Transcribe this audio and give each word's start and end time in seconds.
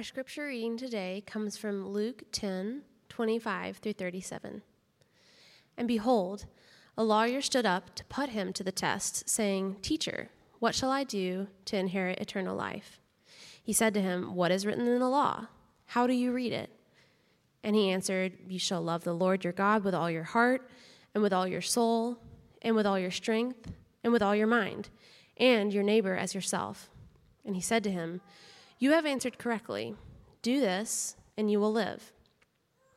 Our 0.00 0.04
scripture 0.04 0.46
reading 0.46 0.78
today 0.78 1.22
comes 1.26 1.58
from 1.58 1.86
Luke 1.86 2.22
10 2.32 2.84
25 3.10 3.76
through 3.76 3.92
37. 3.92 4.62
And 5.76 5.86
behold, 5.86 6.46
a 6.96 7.04
lawyer 7.04 7.42
stood 7.42 7.66
up 7.66 7.94
to 7.96 8.04
put 8.06 8.30
him 8.30 8.54
to 8.54 8.64
the 8.64 8.72
test, 8.72 9.28
saying, 9.28 9.76
Teacher, 9.82 10.30
what 10.58 10.74
shall 10.74 10.90
I 10.90 11.04
do 11.04 11.48
to 11.66 11.76
inherit 11.76 12.18
eternal 12.18 12.56
life? 12.56 12.98
He 13.62 13.74
said 13.74 13.92
to 13.92 14.00
him, 14.00 14.34
What 14.34 14.50
is 14.50 14.64
written 14.64 14.88
in 14.88 15.00
the 15.00 15.06
law? 15.06 15.48
How 15.84 16.06
do 16.06 16.14
you 16.14 16.32
read 16.32 16.54
it? 16.54 16.70
And 17.62 17.76
he 17.76 17.90
answered, 17.90 18.38
You 18.48 18.58
shall 18.58 18.80
love 18.80 19.04
the 19.04 19.12
Lord 19.12 19.44
your 19.44 19.52
God 19.52 19.84
with 19.84 19.94
all 19.94 20.10
your 20.10 20.24
heart, 20.24 20.70
and 21.12 21.22
with 21.22 21.34
all 21.34 21.46
your 21.46 21.60
soul, 21.60 22.16
and 22.62 22.74
with 22.74 22.86
all 22.86 22.98
your 22.98 23.10
strength, 23.10 23.70
and 24.02 24.14
with 24.14 24.22
all 24.22 24.34
your 24.34 24.46
mind, 24.46 24.88
and 25.36 25.74
your 25.74 25.84
neighbor 25.84 26.16
as 26.16 26.34
yourself. 26.34 26.88
And 27.44 27.54
he 27.54 27.60
said 27.60 27.84
to 27.84 27.90
him, 27.90 28.22
You 28.80 28.92
have 28.92 29.04
answered 29.04 29.38
correctly. 29.38 29.94
Do 30.40 30.58
this, 30.58 31.14
and 31.36 31.50
you 31.50 31.60
will 31.60 31.70
live. 31.70 32.12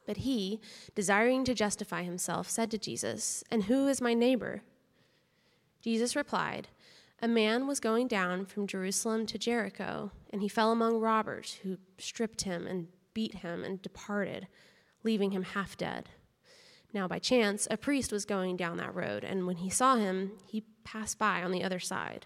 But 0.08 0.18
he, 0.18 0.62
desiring 0.96 1.44
to 1.44 1.54
justify 1.54 2.04
himself, 2.04 2.50
said 2.50 2.72
to 2.72 2.78
Jesus, 2.78 3.44
And 3.52 3.66
who 3.66 3.90
is 3.90 4.02
my 4.02 4.14
neighbor? 4.14 4.62
Jesus 5.82 6.16
replied, 6.16 6.70
A 7.22 7.28
man 7.28 7.68
was 7.68 7.82
going 7.82 8.08
down 8.08 8.46
from 8.46 8.66
Jerusalem 8.66 9.26
to 9.26 9.38
Jericho, 9.38 10.12
and 10.30 10.42
he 10.42 10.48
fell 10.48 10.72
among 10.72 11.02
robbers 11.02 11.60
who 11.64 11.78
stripped 11.98 12.44
him 12.44 12.66
and 12.66 12.88
beat 13.14 13.36
him 13.36 13.66
and 13.66 13.82
departed, 13.82 14.48
leaving 15.04 15.32
him 15.32 15.44
half 15.44 15.76
dead. 15.76 16.08
Now, 16.94 17.10
by 17.10 17.20
chance, 17.20 17.68
a 17.70 17.76
priest 17.76 18.14
was 18.14 18.24
going 18.24 18.56
down 18.56 18.78
that 18.78 18.96
road, 18.96 19.26
and 19.26 19.46
when 19.46 19.58
he 19.58 19.70
saw 19.70 19.98
him, 19.98 20.32
he 20.46 20.64
passed 20.86 21.20
by 21.20 21.44
on 21.44 21.52
the 21.52 21.64
other 21.64 21.80
side. 21.80 22.26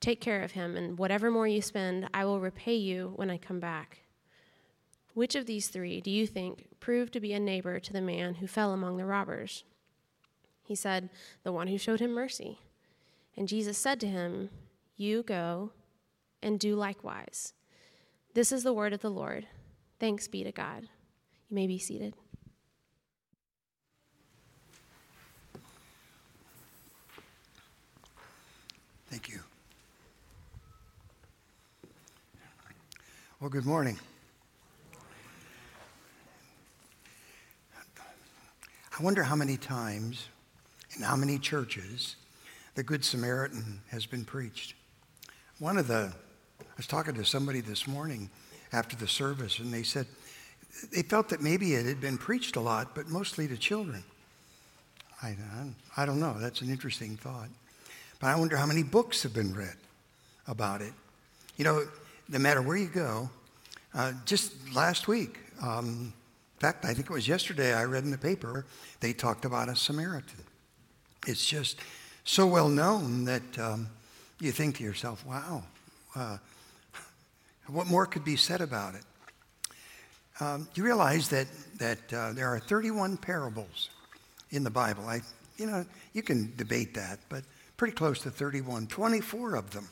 Take 0.00 0.20
care 0.20 0.42
of 0.42 0.52
him, 0.52 0.76
and 0.76 0.98
whatever 0.98 1.30
more 1.30 1.48
you 1.48 1.60
spend, 1.60 2.08
I 2.14 2.24
will 2.24 2.40
repay 2.40 2.76
you 2.76 3.12
when 3.16 3.30
I 3.30 3.38
come 3.38 3.58
back. 3.58 3.98
Which 5.14 5.34
of 5.34 5.46
these 5.46 5.68
three 5.68 6.00
do 6.00 6.10
you 6.10 6.26
think 6.26 6.68
proved 6.78 7.12
to 7.14 7.20
be 7.20 7.32
a 7.32 7.40
neighbor 7.40 7.80
to 7.80 7.92
the 7.92 8.00
man 8.00 8.34
who 8.34 8.46
fell 8.46 8.72
among 8.72 8.96
the 8.96 9.04
robbers? 9.04 9.64
He 10.62 10.76
said, 10.76 11.10
The 11.42 11.50
one 11.50 11.66
who 11.66 11.78
showed 11.78 11.98
him 11.98 12.12
mercy. 12.12 12.60
And 13.36 13.48
Jesus 13.48 13.76
said 13.76 13.98
to 14.00 14.06
him, 14.06 14.50
You 14.96 15.24
go 15.24 15.72
and 16.42 16.60
do 16.60 16.76
likewise. 16.76 17.54
This 18.34 18.52
is 18.52 18.62
the 18.62 18.72
word 18.72 18.92
of 18.92 19.00
the 19.00 19.10
Lord. 19.10 19.46
Thanks 19.98 20.28
be 20.28 20.44
to 20.44 20.52
God. 20.52 20.82
You 21.48 21.54
may 21.54 21.66
be 21.66 21.78
seated. 21.78 22.14
Thank 29.10 29.30
you. 29.30 29.40
Well, 33.40 33.50
good 33.50 33.66
morning. 33.66 33.96
I 38.98 39.00
wonder 39.00 39.22
how 39.22 39.36
many 39.36 39.56
times 39.56 40.26
in 40.96 41.04
how 41.04 41.14
many 41.14 41.38
churches 41.38 42.16
the 42.74 42.82
Good 42.82 43.04
Samaritan 43.04 43.80
has 43.92 44.06
been 44.06 44.24
preached. 44.24 44.74
One 45.60 45.78
of 45.78 45.86
the, 45.86 46.12
I 46.60 46.64
was 46.76 46.88
talking 46.88 47.14
to 47.14 47.24
somebody 47.24 47.60
this 47.60 47.86
morning 47.86 48.28
after 48.72 48.96
the 48.96 49.06
service, 49.06 49.60
and 49.60 49.72
they 49.72 49.84
said 49.84 50.06
they 50.92 51.02
felt 51.02 51.28
that 51.28 51.40
maybe 51.40 51.74
it 51.74 51.86
had 51.86 52.00
been 52.00 52.18
preached 52.18 52.56
a 52.56 52.60
lot, 52.60 52.92
but 52.96 53.06
mostly 53.06 53.46
to 53.46 53.56
children. 53.56 54.02
I, 55.22 55.36
I 55.96 56.06
don't 56.06 56.18
know. 56.18 56.34
That's 56.40 56.60
an 56.60 56.70
interesting 56.70 57.16
thought. 57.16 57.50
But 58.18 58.30
I 58.30 58.36
wonder 58.36 58.56
how 58.56 58.66
many 58.66 58.82
books 58.82 59.22
have 59.22 59.32
been 59.32 59.54
read 59.54 59.76
about 60.48 60.82
it. 60.82 60.92
You 61.56 61.62
know, 61.64 61.84
no 62.28 62.38
matter 62.38 62.62
where 62.62 62.76
you 62.76 62.88
go, 62.88 63.30
uh, 63.94 64.12
just 64.24 64.52
last 64.74 65.08
week, 65.08 65.38
um, 65.62 66.12
in 66.56 66.60
fact, 66.60 66.84
I 66.84 66.92
think 66.92 67.06
it 67.06 67.12
was 67.12 67.28
yesterday 67.28 67.72
I 67.72 67.84
read 67.84 68.04
in 68.04 68.10
the 68.10 68.18
paper, 68.18 68.66
they 69.00 69.12
talked 69.12 69.44
about 69.44 69.68
a 69.68 69.76
Samaritan. 69.76 70.44
It's 71.26 71.46
just 71.46 71.78
so 72.24 72.46
well 72.46 72.68
known 72.68 73.24
that 73.24 73.58
um, 73.58 73.88
you 74.40 74.52
think 74.52 74.76
to 74.76 74.84
yourself, 74.84 75.24
wow, 75.24 75.62
uh, 76.14 76.38
what 77.68 77.86
more 77.86 78.06
could 78.06 78.24
be 78.24 78.36
said 78.36 78.60
about 78.60 78.94
it? 78.94 79.02
Um, 80.40 80.68
you 80.74 80.84
realize 80.84 81.28
that, 81.30 81.46
that 81.78 82.12
uh, 82.12 82.32
there 82.32 82.48
are 82.48 82.60
31 82.60 83.16
parables 83.16 83.90
in 84.50 84.62
the 84.62 84.70
Bible. 84.70 85.06
I, 85.06 85.20
you 85.56 85.66
know, 85.66 85.84
you 86.12 86.22
can 86.22 86.52
debate 86.56 86.94
that, 86.94 87.18
but 87.28 87.42
pretty 87.76 87.94
close 87.94 88.20
to 88.20 88.30
31. 88.30 88.86
24 88.86 89.56
of 89.56 89.70
them 89.70 89.88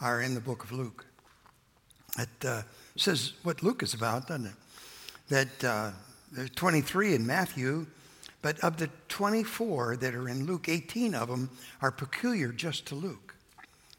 are 0.00 0.22
in 0.22 0.34
the 0.34 0.40
book 0.40 0.62
of 0.62 0.72
Luke. 0.72 1.04
It 2.18 2.44
uh, 2.44 2.62
says 2.96 3.32
what 3.42 3.62
Luke 3.62 3.82
is 3.82 3.94
about, 3.94 4.28
doesn't 4.28 4.46
it? 4.46 4.54
that 5.28 5.64
uh, 5.64 5.90
there's 6.32 6.50
23 6.50 7.14
in 7.14 7.26
Matthew, 7.26 7.86
but 8.42 8.58
of 8.60 8.76
the 8.76 8.88
24 9.08 9.96
that 9.96 10.14
are 10.14 10.28
in 10.28 10.46
Luke, 10.46 10.68
18 10.68 11.14
of 11.14 11.28
them 11.28 11.50
are 11.82 11.90
peculiar 11.90 12.48
just 12.48 12.86
to 12.86 12.94
Luke. 12.94 13.34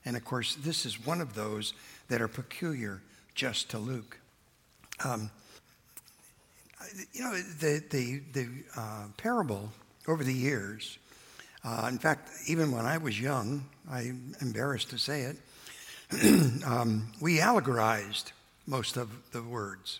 And 0.05 0.15
of 0.15 0.25
course, 0.25 0.55
this 0.55 0.85
is 0.85 1.05
one 1.05 1.21
of 1.21 1.35
those 1.35 1.73
that 2.07 2.21
are 2.21 2.27
peculiar 2.27 3.01
just 3.35 3.69
to 3.71 3.77
Luke. 3.77 4.17
Um, 5.03 5.29
you 7.13 7.21
know, 7.21 7.35
the, 7.59 7.83
the, 7.89 8.21
the 8.33 8.47
uh, 8.75 9.05
parable 9.17 9.69
over 10.07 10.23
the 10.23 10.33
years, 10.33 10.97
uh, 11.63 11.87
in 11.89 11.99
fact, 11.99 12.29
even 12.47 12.71
when 12.71 12.85
I 12.85 12.97
was 12.97 13.19
young, 13.19 13.65
I'm 13.89 14.33
embarrassed 14.41 14.89
to 14.91 14.97
say 14.97 15.23
it, 15.23 15.37
um, 16.65 17.11
we 17.21 17.39
allegorized 17.39 18.31
most 18.65 18.97
of 18.97 19.09
the 19.31 19.43
words 19.43 19.99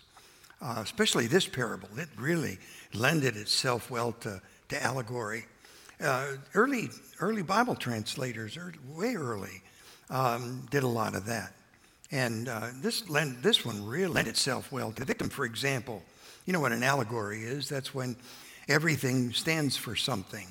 uh, 0.62 0.76
especially 0.78 1.26
this 1.26 1.46
parable. 1.46 1.88
It 1.96 2.08
really 2.18 2.58
lended 2.92 3.36
itself 3.36 3.90
well 3.90 4.12
to, 4.20 4.40
to 4.68 4.82
allegory. 4.82 5.46
Uh, 6.00 6.32
early, 6.54 6.90
early 7.20 7.42
Bible 7.42 7.74
translators, 7.74 8.58
way 8.88 9.14
early, 9.14 9.62
um, 10.08 10.66
did 10.70 10.82
a 10.82 10.88
lot 10.88 11.14
of 11.14 11.26
that. 11.26 11.52
And 12.10 12.48
uh, 12.48 12.68
this, 12.82 13.08
lend, 13.08 13.42
this 13.42 13.64
one 13.64 13.86
really 13.86 14.12
lent 14.12 14.28
itself 14.28 14.72
well 14.72 14.92
to 14.92 15.04
victim, 15.04 15.28
for 15.28 15.44
example. 15.44 16.02
You 16.44 16.52
know 16.52 16.60
what 16.60 16.72
an 16.72 16.82
allegory 16.82 17.42
is? 17.42 17.68
That's 17.68 17.94
when 17.94 18.16
everything 18.68 19.32
stands 19.32 19.76
for 19.76 19.94
something. 19.94 20.48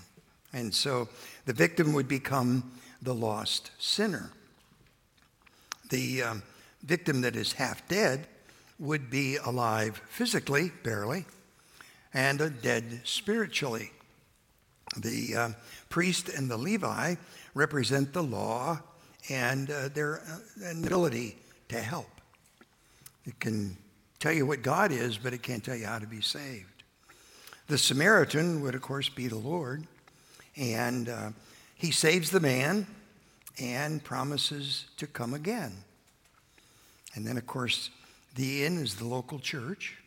And 0.53 0.73
so 0.73 1.09
the 1.45 1.53
victim 1.53 1.93
would 1.93 2.07
become 2.07 2.71
the 3.01 3.13
lost 3.13 3.71
sinner. 3.77 4.31
The 5.89 6.23
um, 6.23 6.43
victim 6.83 7.21
that 7.21 7.35
is 7.35 7.53
half 7.53 7.87
dead 7.87 8.27
would 8.77 9.09
be 9.09 9.37
alive 9.37 10.01
physically, 10.09 10.71
barely, 10.83 11.25
and 12.13 12.39
dead 12.61 13.01
spiritually. 13.03 13.91
The 14.97 15.35
uh, 15.35 15.49
priest 15.89 16.29
and 16.29 16.49
the 16.49 16.57
Levi 16.57 17.15
represent 17.53 18.13
the 18.13 18.23
law 18.23 18.79
and 19.29 19.69
uh, 19.69 19.89
their 19.89 20.21
uh, 20.21 20.71
ability 20.71 21.37
to 21.69 21.79
help. 21.79 22.09
It 23.25 23.39
can 23.39 23.77
tell 24.19 24.33
you 24.33 24.45
what 24.45 24.63
God 24.63 24.91
is, 24.91 25.17
but 25.17 25.33
it 25.33 25.43
can't 25.43 25.63
tell 25.63 25.75
you 25.75 25.85
how 25.85 25.99
to 25.99 26.07
be 26.07 26.21
saved. 26.21 26.83
The 27.67 27.77
Samaritan 27.77 28.61
would, 28.61 28.73
of 28.73 28.81
course, 28.81 29.09
be 29.09 29.27
the 29.27 29.37
Lord, 29.37 29.85
and 30.55 31.09
uh, 31.09 31.29
he 31.75 31.91
saves 31.91 32.31
the 32.31 32.39
man 32.39 32.87
and 33.59 34.03
promises 34.03 34.85
to 34.97 35.07
come 35.07 35.33
again. 35.33 35.73
And 37.15 37.25
then, 37.25 37.37
of 37.37 37.45
course, 37.45 37.89
the 38.35 38.65
inn 38.65 38.77
is 38.77 38.95
the 38.95 39.05
local 39.05 39.39
church. 39.39 39.97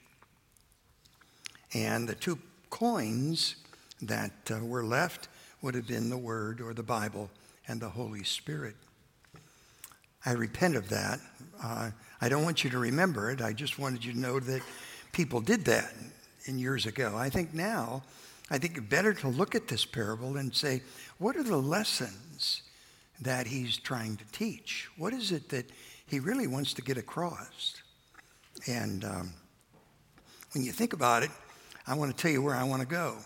And 1.75 2.09
the 2.09 2.15
two 2.15 2.39
coins 2.71 3.57
that 4.01 4.33
uh, 4.51 4.65
were 4.65 4.85
left 4.85 5.29
would 5.63 5.75
have 5.75 5.87
been 5.87 6.11
the 6.11 6.19
Word 6.19 6.61
or 6.61 6.75
the 6.75 6.83
Bible 6.83 7.31
and 7.69 7.81
the 7.81 7.89
Holy 7.89 8.25
Spirit. 8.25 8.75
I 10.25 10.33
repent 10.33 10.77
of 10.77 10.89
that. 10.91 11.21
Uh, 11.63 11.91
I 12.21 12.29
don't 12.29 12.45
want 12.45 12.63
you 12.63 12.71
to 12.71 12.79
remember 12.79 13.31
it. 13.31 13.41
I 13.41 13.53
just 13.53 13.79
wanted 13.79 14.05
you 14.05 14.13
to 14.13 14.19
know 14.19 14.39
that 14.41 14.63
people 15.13 15.41
did 15.41 15.65
that 15.65 15.93
in 16.45 16.59
years 16.59 16.87
ago. 16.87 17.15
I 17.17 17.29
think 17.29 17.55
now, 17.55 18.03
I 18.51 18.59
think 18.59 18.77
it's 18.77 18.87
better 18.87 19.13
to 19.15 19.29
look 19.29 19.55
at 19.55 19.69
this 19.69 19.85
parable 19.85 20.37
and 20.37 20.55
say, 20.55 20.83
what 21.19 21.37
are 21.37 21.43
the 21.43 21.57
lessons 21.57 22.63
that 23.25 23.47
he's 23.47 23.79
trying 23.79 24.17
to 24.17 24.25
teach? 24.33 24.89
What 24.97 25.13
is 25.13 25.33
it 25.33 25.49
that 25.51 25.71
he 26.07 26.21
really 26.21 26.47
wants 26.47 26.75
to 26.75 26.83
get 26.83 26.97
across? 26.97 27.75
And 28.67 29.05
um, 29.05 29.33
when 30.53 30.65
you 30.65 30.73
think 30.73 30.93
about 30.93 31.23
it, 31.23 31.31
I 31.87 31.95
want 31.95 32.17
to 32.17 32.21
tell 32.21 32.31
you 32.31 32.43
where 32.43 32.55
I 32.55 32.65
want 32.65 32.81
to 32.83 32.89
go 32.89 33.17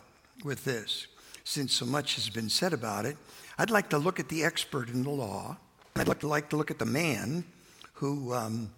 with 0.45 0.65
this. 0.65 1.07
Since 1.45 1.75
so 1.75 1.87
much 1.87 2.17
has 2.17 2.29
been 2.29 2.49
said 2.49 2.73
about 2.73 3.07
it, 3.07 3.17
I'd 3.59 3.71
like 3.71 3.91
to 3.91 3.99
look 3.99 4.19
at 4.19 4.29
the 4.29 4.45
expert 4.45 4.89
in 4.89 5.03
the 5.03 5.11
law. 5.11 5.57
I'd 5.95 6.09
like 6.23 6.51
to, 6.51 6.57
look 6.57 6.71
at 6.71 6.79
the 6.79 6.87
man 6.87 7.45
who 7.95 8.35
um, 8.35 8.71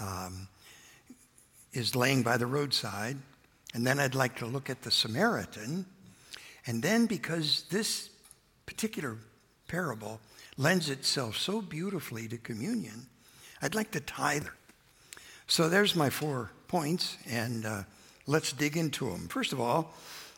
um, 0.00 0.48
is 1.72 1.94
laying 1.94 2.22
by 2.22 2.36
the 2.36 2.46
roadside. 2.46 3.18
And 3.74 3.86
then 3.86 3.98
I'd 3.98 4.14
like 4.14 4.36
to 4.36 4.46
look 4.46 4.70
at 4.70 4.82
the 4.82 4.90
Samaritan. 4.90 5.84
And 6.66 6.82
then, 6.82 7.06
because 7.06 7.64
this 7.70 8.08
particular 8.64 9.18
parable 9.68 10.20
lends 10.56 10.88
itself 10.88 11.36
so 11.36 11.60
beautifully 11.60 12.28
to 12.28 12.36
communion, 12.38 13.06
I'd 13.60 13.74
like 13.74 13.90
to 13.92 14.00
tie 14.00 14.38
them. 14.38 14.52
So 15.46 15.68
there's 15.68 15.94
my 15.94 16.10
four 16.10 16.50
points, 16.68 17.16
and 17.28 17.66
uh, 17.66 17.82
let's 18.26 18.52
dig 18.52 18.76
into 18.76 19.10
them. 19.10 19.28
First 19.28 19.52
of 19.52 19.60
all, 19.60 19.94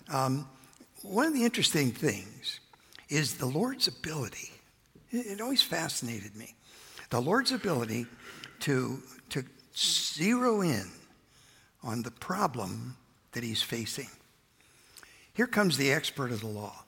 um, 0.09 0.49
one 1.03 1.27
of 1.27 1.35
the 1.35 1.45
interesting 1.45 1.93
things 1.93 2.61
is 3.09 3.35
the 3.35 3.47
Lord's 3.47 3.89
ability. 3.89 4.51
It, 5.11 5.27
it 5.27 5.41
always 5.41 5.63
fascinated 5.63 6.35
me. 6.35 6.55
The 7.11 7.21
Lord's 7.21 7.53
ability 7.53 8.07
to, 8.61 9.03
to 9.31 9.45
zero 9.77 10.61
in 10.63 10.91
on 11.83 12.03
the 12.03 12.11
problem 12.11 12.97
that 13.33 13.45
he's 13.45 13.63
facing. 13.63 14.09
Here 15.35 15.47
comes 15.47 15.77
the 15.77 15.93
expert 15.93 16.33
of 16.33 16.41
the 16.41 16.47
law. 16.47 16.85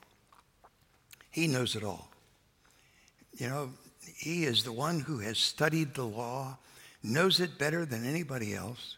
He 1.31 1.46
knows 1.46 1.76
it 1.76 1.85
all. 1.85 2.08
You 3.38 3.49
know, 3.49 3.70
he 4.17 4.44
is 4.44 4.64
the 4.64 4.73
one 4.73 5.00
who 5.00 5.20
has 5.20 5.38
studied 5.38 5.94
the 5.94 6.05
law, 6.05 6.58
knows 7.02 7.38
it 7.40 7.56
better 7.56 7.87
than 7.87 8.05
anybody 8.05 8.55
else, 8.55 8.96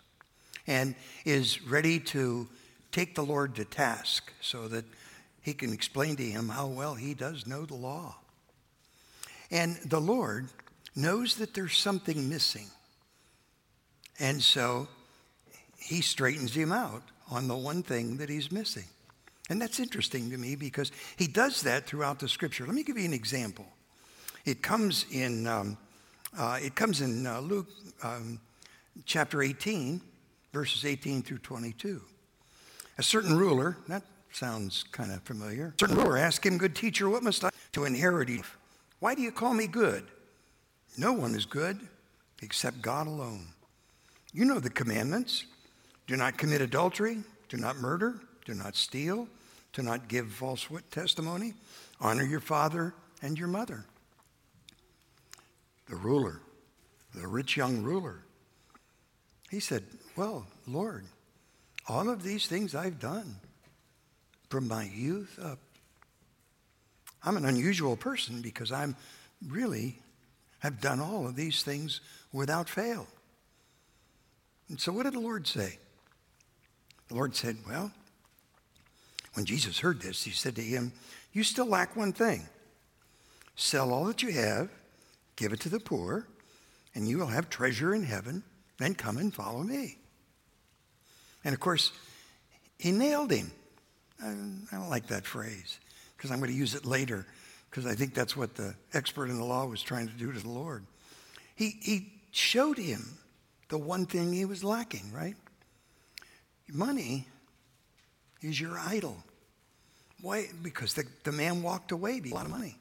and 0.67 0.95
is 1.25 1.63
ready 1.63 2.01
to 2.01 2.49
take 2.91 3.15
the 3.15 3.23
Lord 3.23 3.55
to 3.57 3.65
task 3.65 4.33
so 4.41 4.67
that 4.69 4.85
he 5.43 5.53
can 5.53 5.73
explain 5.73 6.17
to 6.17 6.25
him 6.25 6.49
how 6.49 6.67
well 6.67 6.95
he 6.95 7.13
does 7.13 7.47
know 7.47 7.67
the 7.67 7.75
law. 7.75 8.17
And 9.51 9.77
the 9.85 10.01
Lord 10.01 10.49
knows 10.97 11.37
that 11.37 11.55
there's 11.55 11.77
something 11.77 12.29
missing. 12.29 12.67
And 14.19 14.43
so 14.43 14.89
he 15.79 16.01
straightens 16.01 16.55
him 16.55 16.73
out 16.73 17.03
on 17.31 17.47
the 17.47 17.57
one 17.57 17.83
thing 17.83 18.17
that 18.19 18.29
he's 18.29 18.51
missing. 18.51 18.85
And 19.51 19.61
that's 19.61 19.81
interesting 19.81 20.31
to 20.31 20.39
me 20.39 20.55
because 20.55 20.93
he 21.17 21.27
does 21.27 21.63
that 21.63 21.87
throughout 21.87 22.21
the 22.21 22.29
scripture. 22.29 22.65
Let 22.65 22.75
me 22.75 22.85
give 22.85 22.97
you 22.97 23.05
an 23.05 23.13
example. 23.13 23.67
It 24.45 24.63
comes 24.63 25.07
in, 25.11 25.47
um, 25.47 25.77
uh, 26.37 26.59
it 26.63 26.75
comes 26.75 27.01
in 27.01 27.27
uh, 27.27 27.41
Luke 27.41 27.69
um, 28.03 28.41
chapter 29.05 29.43
18, 29.43 30.01
verses 30.53 30.85
18 30.85 31.23
through 31.23 31.39
22. 31.39 32.01
A 32.99 33.03
certain 33.03 33.37
ruler, 33.37 33.77
that 33.89 34.03
sounds 34.33 34.85
kind 34.93 35.13
of 35.13 35.23
familiar. 35.23 35.75
A 35.77 35.81
certain 35.81 35.97
ruler 35.97 36.17
asked 36.17 36.45
him, 36.45 36.59
Good 36.59 36.75
teacher, 36.75 37.09
what 37.09 37.23
must 37.23 37.45
I 37.45 37.51
to 37.73 37.85
inherit 37.85 38.29
life? 38.29 38.57
Why 39.01 39.15
do 39.15 39.23
you 39.23 39.33
call 39.33 39.55
me 39.55 39.67
good? 39.67 40.05
No 40.97 41.13
one 41.13 41.35
is 41.35 41.47
good 41.47 41.81
except 42.43 42.83
God 42.83 43.07
alone. 43.07 43.47
You 44.33 44.45
know 44.45 44.61
the 44.61 44.71
commandments 44.71 45.45
do 46.07 46.17
not 46.17 46.39
commit 46.39 46.61
adultery, 46.61 47.19
do 47.49 47.57
not 47.57 47.77
murder, 47.77 48.21
do 48.45 48.55
not 48.55 48.77
steal, 48.77 49.29
do 49.73 49.83
not 49.83 50.09
give 50.09 50.31
false 50.31 50.67
testimony, 50.91 51.55
honor 52.01 52.25
your 52.25 52.41
father 52.41 52.95
and 53.23 53.39
your 53.39 53.49
mother. 53.49 53.85
The 55.91 55.97
ruler, 55.97 56.41
the 57.15 57.27
rich 57.27 57.57
young 57.57 57.83
ruler, 57.83 58.23
he 59.51 59.59
said, 59.59 59.83
Well, 60.17 60.47
Lord, 60.67 61.05
all 61.89 62.09
of 62.09 62.23
these 62.23 62.47
things 62.47 62.75
I've 62.75 63.01
done 63.01 63.35
from 64.49 64.69
my 64.69 64.85
youth 64.85 65.39
up. 65.43 65.59
I'm 67.25 67.37
an 67.37 67.45
unusual 67.45 67.97
person 67.97 68.41
because 68.41 68.71
I'm 68.71 68.95
really 69.49 69.99
have 70.61 70.81
done 70.81 71.01
all 71.01 71.27
of 71.27 71.35
these 71.35 71.63
things 71.63 72.01
without 72.33 72.69
fail. 72.69 73.07
And 74.69 74.81
so, 74.81 74.93
what 74.93 75.03
did 75.03 75.15
the 75.15 75.21
Lord 75.21 75.47
say? 75.47 75.79
The 77.09 77.15
Lord 77.15 77.35
said, 77.35 77.57
Well, 77.69 77.91
when 79.35 79.45
Jesus 79.45 79.81
heard 79.81 80.01
this, 80.01 80.23
he 80.23 80.31
said 80.31 80.55
to 80.55 80.63
him, 80.63 80.93
You 81.33 81.43
still 81.43 81.67
lack 81.67 81.97
one 81.97 82.13
thing. 82.13 82.47
Sell 83.57 83.93
all 83.93 84.05
that 84.05 84.23
you 84.23 84.31
have, 84.33 84.71
give 85.41 85.53
it 85.55 85.61
to 85.61 85.71
the 85.71 85.81
poor, 85.81 86.29
and 86.95 87.09
you 87.09 87.19
will 87.19 87.27
have 87.27 87.49
treasure 87.49 87.95
in 87.95 88.03
heaven. 88.03 88.43
Then 88.79 88.95
come 88.95 89.17
and 89.17 89.35
follow 89.35 89.63
me. 89.63 89.97
And 91.45 91.55
of 91.55 91.61
course, 91.61 91.93
he 92.79 92.93
nailed 92.93 93.33
him. 93.33 93.51
I, 94.23 94.35
don't 94.77 94.91
like 94.91 95.07
that 95.07 95.25
phrase 95.25 95.81
because 96.17 96.31
I'm 96.31 96.41
going 96.41 96.51
to 96.51 96.57
use 96.57 96.75
it 96.75 96.85
later 96.85 97.27
because 97.71 97.87
I 97.87 97.95
think 97.95 98.13
that's 98.13 98.37
what 98.37 98.55
the 98.55 98.75
expert 98.93 99.31
in 99.31 99.39
the 99.39 99.45
law 99.45 99.65
was 99.65 99.83
trying 99.83 100.09
to 100.09 100.15
do 100.15 100.31
to 100.31 100.39
the 100.39 100.49
Lord. 100.49 100.85
He, 101.55 101.79
he 101.81 102.13
showed 102.33 102.77
him 102.77 103.17
the 103.71 103.79
one 103.79 104.05
thing 104.05 104.33
he 104.33 104.45
was 104.45 104.63
lacking, 104.63 105.11
right? 105.13 105.37
Money 106.71 107.27
is 108.43 108.61
your 108.61 108.79
idol. 108.79 109.17
Why? 110.21 110.49
Because 110.63 110.93
the, 110.93 111.05
the 111.25 111.33
man 111.33 111.63
walked 111.63 111.93
away 111.93 112.21
with 112.21 112.31
a 112.31 112.35
lot 112.35 112.45
of 112.45 112.51
money. 112.51 112.77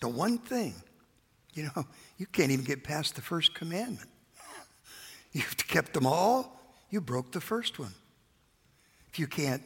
The 0.00 0.08
one 0.08 0.38
thing, 0.38 0.74
you 1.60 1.70
know, 1.76 1.84
you 2.16 2.24
can't 2.24 2.50
even 2.50 2.64
get 2.64 2.82
past 2.82 3.16
the 3.16 3.20
first 3.20 3.54
commandment. 3.54 4.08
You've 5.32 5.56
kept 5.58 5.92
them 5.92 6.06
all, 6.06 6.58
you 6.88 7.02
broke 7.02 7.32
the 7.32 7.40
first 7.40 7.78
one. 7.78 7.92
If 9.12 9.18
you 9.18 9.26
can't, 9.26 9.62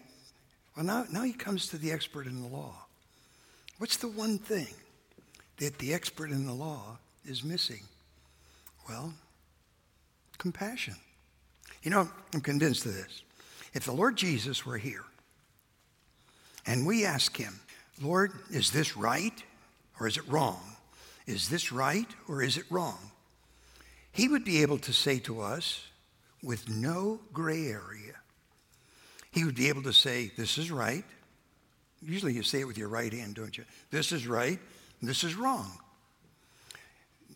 well, 0.76 0.85
now, 0.85 1.06
now 1.08 1.23
he 1.23 1.32
comes 1.32 1.69
to 1.69 1.79
the 1.79 1.93
expert 1.93 2.26
in 2.26 2.43
the 2.43 2.49
law. 2.49 2.75
What's 3.79 3.96
the 3.96 4.08
one 4.08 4.38
thing 4.38 4.75
that 5.58 5.79
the 5.79 5.94
expert 5.94 6.31
in 6.31 6.46
the 6.46 6.52
law 6.52 6.99
is 7.25 7.44
missing? 7.44 7.82
Well, 8.88 9.14
compassion. 10.37 10.96
You 11.85 11.93
know, 11.93 12.08
I'm 12.32 12.41
convinced 12.41 12.87
of 12.87 12.94
this. 12.94 13.23
If 13.73 13.85
the 13.85 13.93
Lord 13.93 14.17
Jesus 14.17 14.67
were 14.67 14.79
here 14.79 15.05
and 16.67 16.87
we 16.87 17.05
ask 17.05 17.37
him, 17.37 17.61
Lord, 18.02 18.32
is 18.50 18.73
this 18.73 18.96
right 18.96 19.44
or 20.00 20.08
is 20.08 20.17
it 20.17 20.25
wrong? 20.26 20.74
Is 21.26 21.49
this 21.49 21.73
right 21.73 22.09
or 22.29 22.43
is 22.43 22.56
it 22.56 22.65
wrong? 22.71 23.11
He 24.13 24.29
would 24.29 24.44
be 24.44 24.63
able 24.63 24.79
to 24.79 24.93
say 24.93 25.19
to 25.20 25.41
us 25.41 25.87
with 26.43 26.69
no 26.69 27.20
gray 27.32 27.67
area, 27.67 28.15
he 29.32 29.44
would 29.44 29.56
be 29.56 29.69
able 29.69 29.82
to 29.82 29.93
say, 29.93 30.31
This 30.37 30.58
is 30.58 30.70
right, 30.70 31.05
Usually 32.06 32.34
you 32.34 32.43
say 32.43 32.60
it 32.60 32.67
with 32.67 32.77
your 32.77 32.89
right 32.89 33.13
hand, 33.13 33.34
don't 33.34 33.56
you? 33.56 33.65
This 33.91 34.13
is 34.13 34.27
right, 34.27 34.58
this 35.01 35.25
is 35.25 35.34
wrong. 35.34 35.70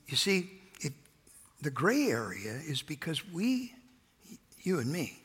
You 0.07 0.17
see, 0.17 0.51
it, 0.81 0.93
the 1.63 1.71
gray 1.71 2.09
area 2.09 2.61
is 2.67 2.83
because 2.83 3.27
we, 3.31 3.75
you 4.59 4.79
and 4.79 4.91
me, 4.93 5.23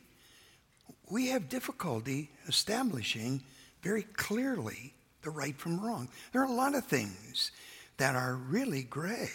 we 1.10 1.28
have 1.28 1.48
difficulty 1.48 2.30
establishing 2.48 3.42
very 3.82 4.02
clearly 4.02 4.94
the 5.22 5.30
right 5.30 5.56
from 5.58 5.78
wrong. 5.78 6.08
There 6.32 6.42
are 6.42 6.46
a 6.46 6.52
lot 6.52 6.74
of 6.74 6.84
things 6.84 7.50
that 7.96 8.14
are 8.14 8.34
really 8.34 8.82
gray. 8.82 9.30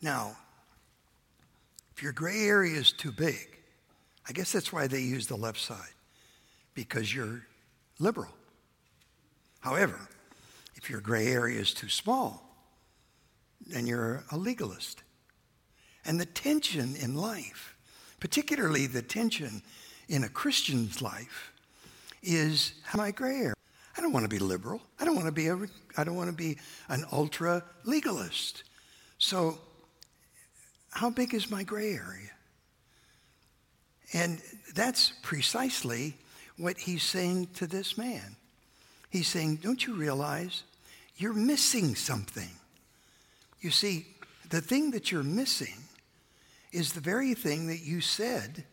Now, 0.00 0.36
if 1.94 2.02
your 2.02 2.12
gray 2.12 2.46
area 2.46 2.78
is 2.78 2.92
too 2.92 3.12
big, 3.12 3.58
I 4.28 4.32
guess 4.32 4.52
that's 4.52 4.72
why 4.72 4.86
they 4.86 5.00
use 5.00 5.26
the 5.26 5.36
left 5.36 5.60
side, 5.60 5.94
because 6.74 7.14
you're 7.14 7.46
liberal. 7.98 8.30
However, 9.60 10.08
if 10.76 10.88
your 10.88 11.00
gray 11.00 11.26
area 11.26 11.60
is 11.60 11.74
too 11.74 11.88
small, 11.88 12.42
then 13.66 13.86
you're 13.86 14.24
a 14.32 14.36
legalist. 14.36 15.02
And 16.06 16.18
the 16.18 16.26
tension 16.26 16.96
in 16.96 17.14
life, 17.14 17.76
particularly 18.20 18.86
the 18.86 19.02
tension 19.02 19.62
in 20.08 20.24
a 20.24 20.28
Christian's 20.28 21.02
life, 21.02 21.52
is 22.22 22.72
my 22.94 23.10
gray 23.10 23.36
area. 23.36 23.54
I 24.00 24.02
don't 24.02 24.12
want 24.12 24.24
to 24.24 24.30
be 24.30 24.38
liberal. 24.38 24.80
I 24.98 25.04
don't 25.04 25.14
want 25.14 25.26
to 25.26 25.32
be 25.32 25.48
a, 25.48 25.58
I 25.94 26.04
don't 26.04 26.16
want 26.16 26.30
to 26.30 26.34
be 26.34 26.56
an 26.88 27.04
ultra 27.12 27.62
legalist. 27.84 28.64
So, 29.18 29.58
how 30.88 31.10
big 31.10 31.34
is 31.34 31.50
my 31.50 31.64
gray 31.64 31.92
area? 31.92 32.30
And 34.14 34.40
that's 34.74 35.12
precisely 35.20 36.14
what 36.56 36.78
he's 36.78 37.02
saying 37.02 37.48
to 37.56 37.66
this 37.66 37.98
man. 37.98 38.36
He's 39.10 39.28
saying, 39.28 39.56
Don't 39.56 39.86
you 39.86 39.92
realize 39.92 40.62
you're 41.18 41.34
missing 41.34 41.94
something? 41.94 42.48
You 43.60 43.70
see, 43.70 44.06
the 44.48 44.62
thing 44.62 44.92
that 44.92 45.12
you're 45.12 45.22
missing 45.22 45.76
is 46.72 46.94
the 46.94 47.00
very 47.00 47.34
thing 47.34 47.66
that 47.66 47.80
you 47.80 48.00
said 48.00 48.64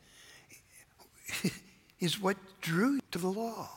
is 1.99 2.17
what 2.17 2.37
drew 2.61 2.93
you 2.93 3.01
to 3.11 3.19
the 3.19 3.27
law. 3.27 3.76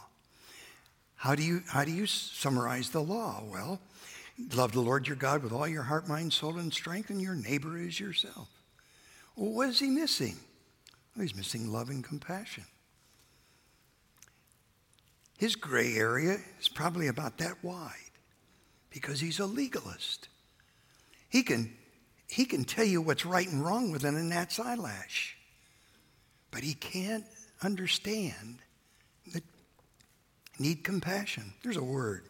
How 1.20 1.34
do 1.34 1.42
you, 1.42 1.62
how 1.68 1.84
do 1.84 1.92
you 1.92 2.06
summarize 2.06 2.88
the 2.88 3.02
law? 3.02 3.42
Well, 3.46 3.78
love 4.54 4.72
the 4.72 4.80
Lord 4.80 5.06
your 5.06 5.16
God 5.16 5.42
with 5.42 5.52
all 5.52 5.68
your 5.68 5.82
heart, 5.82 6.08
mind, 6.08 6.32
soul, 6.32 6.56
and 6.56 6.72
strength, 6.72 7.10
and 7.10 7.20
your 7.20 7.34
neighbor 7.34 7.76
is 7.76 8.00
yourself. 8.00 8.48
Well, 9.36 9.52
what 9.52 9.68
is 9.68 9.78
he 9.80 9.88
missing? 9.88 10.36
Well, 11.14 11.20
he's 11.20 11.36
missing 11.36 11.70
love 11.70 11.90
and 11.90 12.02
compassion. 12.02 12.64
his 15.36 15.56
gray 15.56 15.94
area 15.94 16.38
is 16.58 16.70
probably 16.70 17.08
about 17.08 17.36
that 17.36 17.62
wide 17.62 17.92
because 18.88 19.20
he's 19.20 19.40
a 19.40 19.46
legalist. 19.46 20.28
He 21.28 21.42
can, 21.42 21.70
he 22.28 22.46
can 22.46 22.64
tell 22.64 22.86
you 22.86 23.02
what's 23.02 23.26
right 23.26 23.46
and 23.46 23.62
wrong 23.62 23.90
within 23.90 24.16
a 24.16 24.22
gnat's 24.22 24.58
eyelash, 24.58 25.36
but 26.50 26.62
he 26.62 26.72
can't 26.72 27.26
understand 27.62 28.60
need 30.60 30.84
compassion. 30.84 31.52
There's 31.62 31.76
a 31.76 31.82
word. 31.82 32.24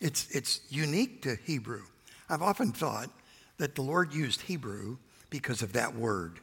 It's, 0.00 0.30
it's 0.30 0.60
unique 0.68 1.22
to 1.22 1.36
Hebrew. 1.44 1.82
I've 2.28 2.42
often 2.42 2.72
thought 2.72 3.10
that 3.58 3.74
the 3.74 3.82
Lord 3.82 4.12
used 4.12 4.42
Hebrew 4.42 4.98
because 5.30 5.62
of 5.62 5.72
that 5.72 5.96
word, 5.96 6.38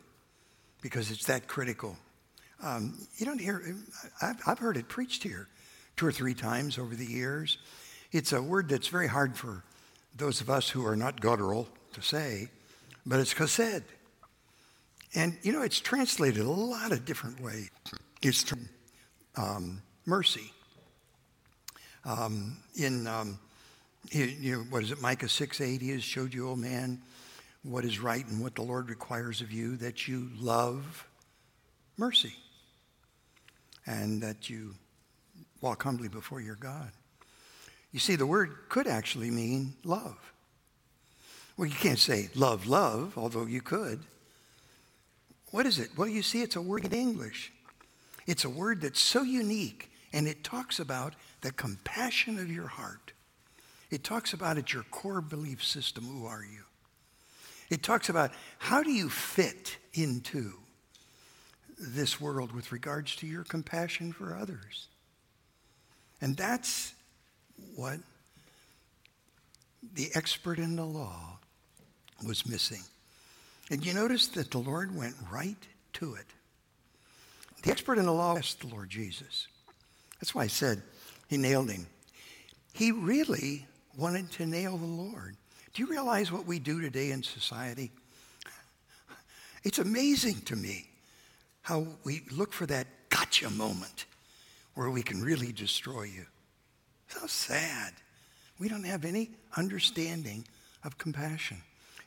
because 0.81 1.11
it's 1.11 1.25
that 1.25 1.47
critical. 1.47 1.95
Um, 2.61 2.97
you 3.17 3.25
don't 3.25 3.39
hear, 3.39 3.75
I've, 4.21 4.41
I've 4.47 4.59
heard 4.59 4.77
it 4.77 4.87
preached 4.87 5.23
here 5.23 5.47
two 5.95 6.07
or 6.07 6.11
three 6.11 6.33
times 6.33 6.77
over 6.77 6.95
the 6.95 7.05
years. 7.05 7.59
It's 8.11 8.33
a 8.33 8.41
word 8.41 8.69
that's 8.69 8.87
very 8.87 9.07
hard 9.07 9.37
for 9.37 9.63
those 10.15 10.41
of 10.41 10.49
us 10.49 10.69
who 10.69 10.85
are 10.85 10.95
not 10.95 11.21
guttural 11.21 11.67
to 11.93 12.01
say, 12.01 12.49
but 13.05 13.19
it's 13.19 13.33
chesed. 13.33 13.83
And, 15.15 15.37
you 15.43 15.51
know, 15.51 15.61
it's 15.61 15.79
translated 15.79 16.43
a 16.43 16.49
lot 16.49 16.91
of 16.91 17.05
different 17.05 17.39
ways. 17.39 17.69
It's 18.21 18.51
um, 19.35 19.81
mercy. 20.05 20.51
Um, 22.05 22.57
in, 22.75 23.07
um, 23.07 23.39
you, 24.11 24.57
know, 24.57 24.63
what 24.69 24.83
is 24.83 24.91
it, 24.91 25.01
Micah 25.01 25.29
6 25.29 25.61
8, 25.61 25.81
he 25.81 25.89
has 25.91 26.03
showed 26.03 26.33
you, 26.33 26.49
O 26.49 26.55
man, 26.55 27.01
what 27.63 27.85
is 27.85 27.99
right 27.99 28.25
and 28.27 28.41
what 28.41 28.55
the 28.55 28.61
Lord 28.61 28.89
requires 28.89 29.41
of 29.41 29.51
you, 29.51 29.77
that 29.77 30.07
you 30.07 30.29
love 30.39 31.07
mercy 31.97 32.33
and 33.85 34.21
that 34.21 34.49
you 34.49 34.75
walk 35.61 35.83
humbly 35.83 36.09
before 36.09 36.41
your 36.41 36.55
God. 36.55 36.91
You 37.91 37.99
see, 37.99 38.15
the 38.15 38.25
word 38.25 38.55
could 38.69 38.87
actually 38.87 39.31
mean 39.31 39.75
love. 39.83 40.17
Well, 41.55 41.67
you 41.67 41.75
can't 41.75 41.99
say 41.99 42.29
love, 42.35 42.65
love, 42.65 43.17
although 43.17 43.45
you 43.45 43.61
could. 43.61 43.99
What 45.51 45.65
is 45.67 45.77
it? 45.77 45.91
Well, 45.95 46.07
you 46.07 46.23
see, 46.23 46.41
it's 46.41 46.55
a 46.55 46.61
word 46.61 46.85
in 46.85 46.93
English. 46.93 47.53
It's 48.25 48.43
a 48.43 48.49
word 48.49 48.81
that's 48.81 48.99
so 48.99 49.21
unique, 49.21 49.91
and 50.11 50.27
it 50.27 50.43
talks 50.43 50.79
about 50.79 51.13
the 51.43 51.51
compassion 51.51 52.39
of 52.39 52.49
your 52.49 52.67
heart. 52.67 53.11
It 53.91 54.03
talks 54.03 54.33
about 54.33 54.57
at 54.57 54.73
your 54.73 54.83
core 54.83 55.21
belief 55.21 55.63
system 55.63 56.05
who 56.05 56.25
are 56.25 56.43
you? 56.43 56.63
It 57.69 57.83
talks 57.83 58.09
about 58.09 58.31
how 58.57 58.81
do 58.81 58.91
you 58.91 59.09
fit 59.09 59.77
into 59.93 60.53
this 61.77 62.19
world 62.19 62.53
with 62.53 62.71
regards 62.71 63.15
to 63.17 63.27
your 63.27 63.43
compassion 63.43 64.13
for 64.13 64.35
others. 64.35 64.87
And 66.21 66.37
that's 66.37 66.93
what 67.75 67.99
the 69.93 70.09
expert 70.15 70.59
in 70.59 70.77
the 70.77 70.85
law 70.85 71.39
was 72.25 72.47
missing. 72.47 72.81
And 73.69 73.85
you 73.85 73.93
notice 73.93 74.27
that 74.27 74.49
the 74.49 74.59
Lord 74.59 74.95
went 74.95 75.15
right 75.29 75.57
to 75.93 76.15
it. 76.15 76.25
The 77.63 77.71
expert 77.71 77.97
in 77.97 78.05
the 78.05 78.13
law 78.13 78.37
asked 78.37 78.61
the 78.61 78.67
Lord 78.67 78.89
Jesus. 78.89 79.47
That's 80.21 80.33
why 80.33 80.43
I 80.43 80.47
said 80.47 80.81
he 81.27 81.37
nailed 81.37 81.69
him. 81.69 81.87
He 82.73 82.91
really 82.91 83.65
wanted 83.97 84.31
to 84.31 84.45
nail 84.45 84.77
the 84.77 84.85
Lord. 84.85 85.35
Do 85.73 85.81
you 85.81 85.89
realize 85.89 86.31
what 86.31 86.45
we 86.45 86.59
do 86.59 86.81
today 86.81 87.11
in 87.11 87.23
society? 87.23 87.91
It's 89.63 89.79
amazing 89.79 90.41
to 90.41 90.55
me 90.55 90.89
how 91.61 91.87
we 92.03 92.23
look 92.31 92.51
for 92.53 92.65
that 92.65 92.87
gotcha 93.09 93.49
moment 93.49 94.05
where 94.75 94.89
we 94.89 95.01
can 95.01 95.21
really 95.21 95.51
destroy 95.51 96.03
you. 96.03 96.25
So 97.07 97.27
sad. 97.27 97.93
We 98.59 98.67
don't 98.67 98.83
have 98.83 99.05
any 99.05 99.31
understanding 99.55 100.45
of 100.83 100.97
compassion. 100.97 101.57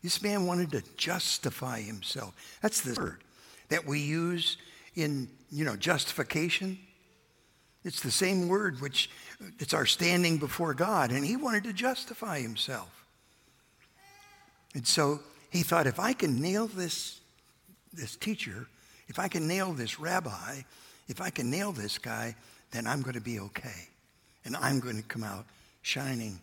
This 0.03 0.23
man 0.23 0.47
wanted 0.47 0.71
to 0.73 0.83
justify 0.97 1.81
himself. 1.81 2.35
That's 2.61 2.81
the 2.81 3.01
word 3.01 3.25
that 3.69 3.87
we 3.87 4.01
use 4.01 4.59
in, 4.95 5.29
you 5.51 5.65
know, 5.65 5.77
justification. 5.77 6.79
It's 7.87 8.01
the 8.01 8.11
same 8.11 8.49
word 8.49 8.81
which 8.81 9.09
it's 9.61 9.73
our 9.73 9.87
standing 9.87 10.39
before 10.39 10.75
God, 10.75 11.13
and 11.13 11.25
he 11.25 11.37
wanted 11.37 11.63
to 11.65 11.73
justify 11.73 12.41
himself. 12.41 13.07
And 14.75 14.85
so 14.85 15.21
he 15.51 15.63
thought, 15.63 15.87
if 15.87 16.01
I 16.01 16.13
can 16.13 16.43
nail 16.43 16.67
this, 16.67 17.21
this 17.93 18.17
teacher, 18.17 18.67
if 19.07 19.21
I 19.21 19.29
can 19.29 19.47
nail 19.47 19.73
this 19.73 20.01
rabbi, 20.01 20.63
if 21.07 21.21
I 21.21 21.31
can 21.31 21.49
nail 21.49 21.71
this 21.71 21.97
guy, 21.97 22.35
then 22.73 22.89
I'm 22.89 23.03
going 23.03 23.15
to 23.15 23.21
be 23.21 23.39
okay. 23.39 23.89
And 24.45 24.57
I'm 24.57 24.81
going 24.81 24.97
to 24.97 25.05
come 25.05 25.23
out 25.23 25.47
shining 25.83 26.41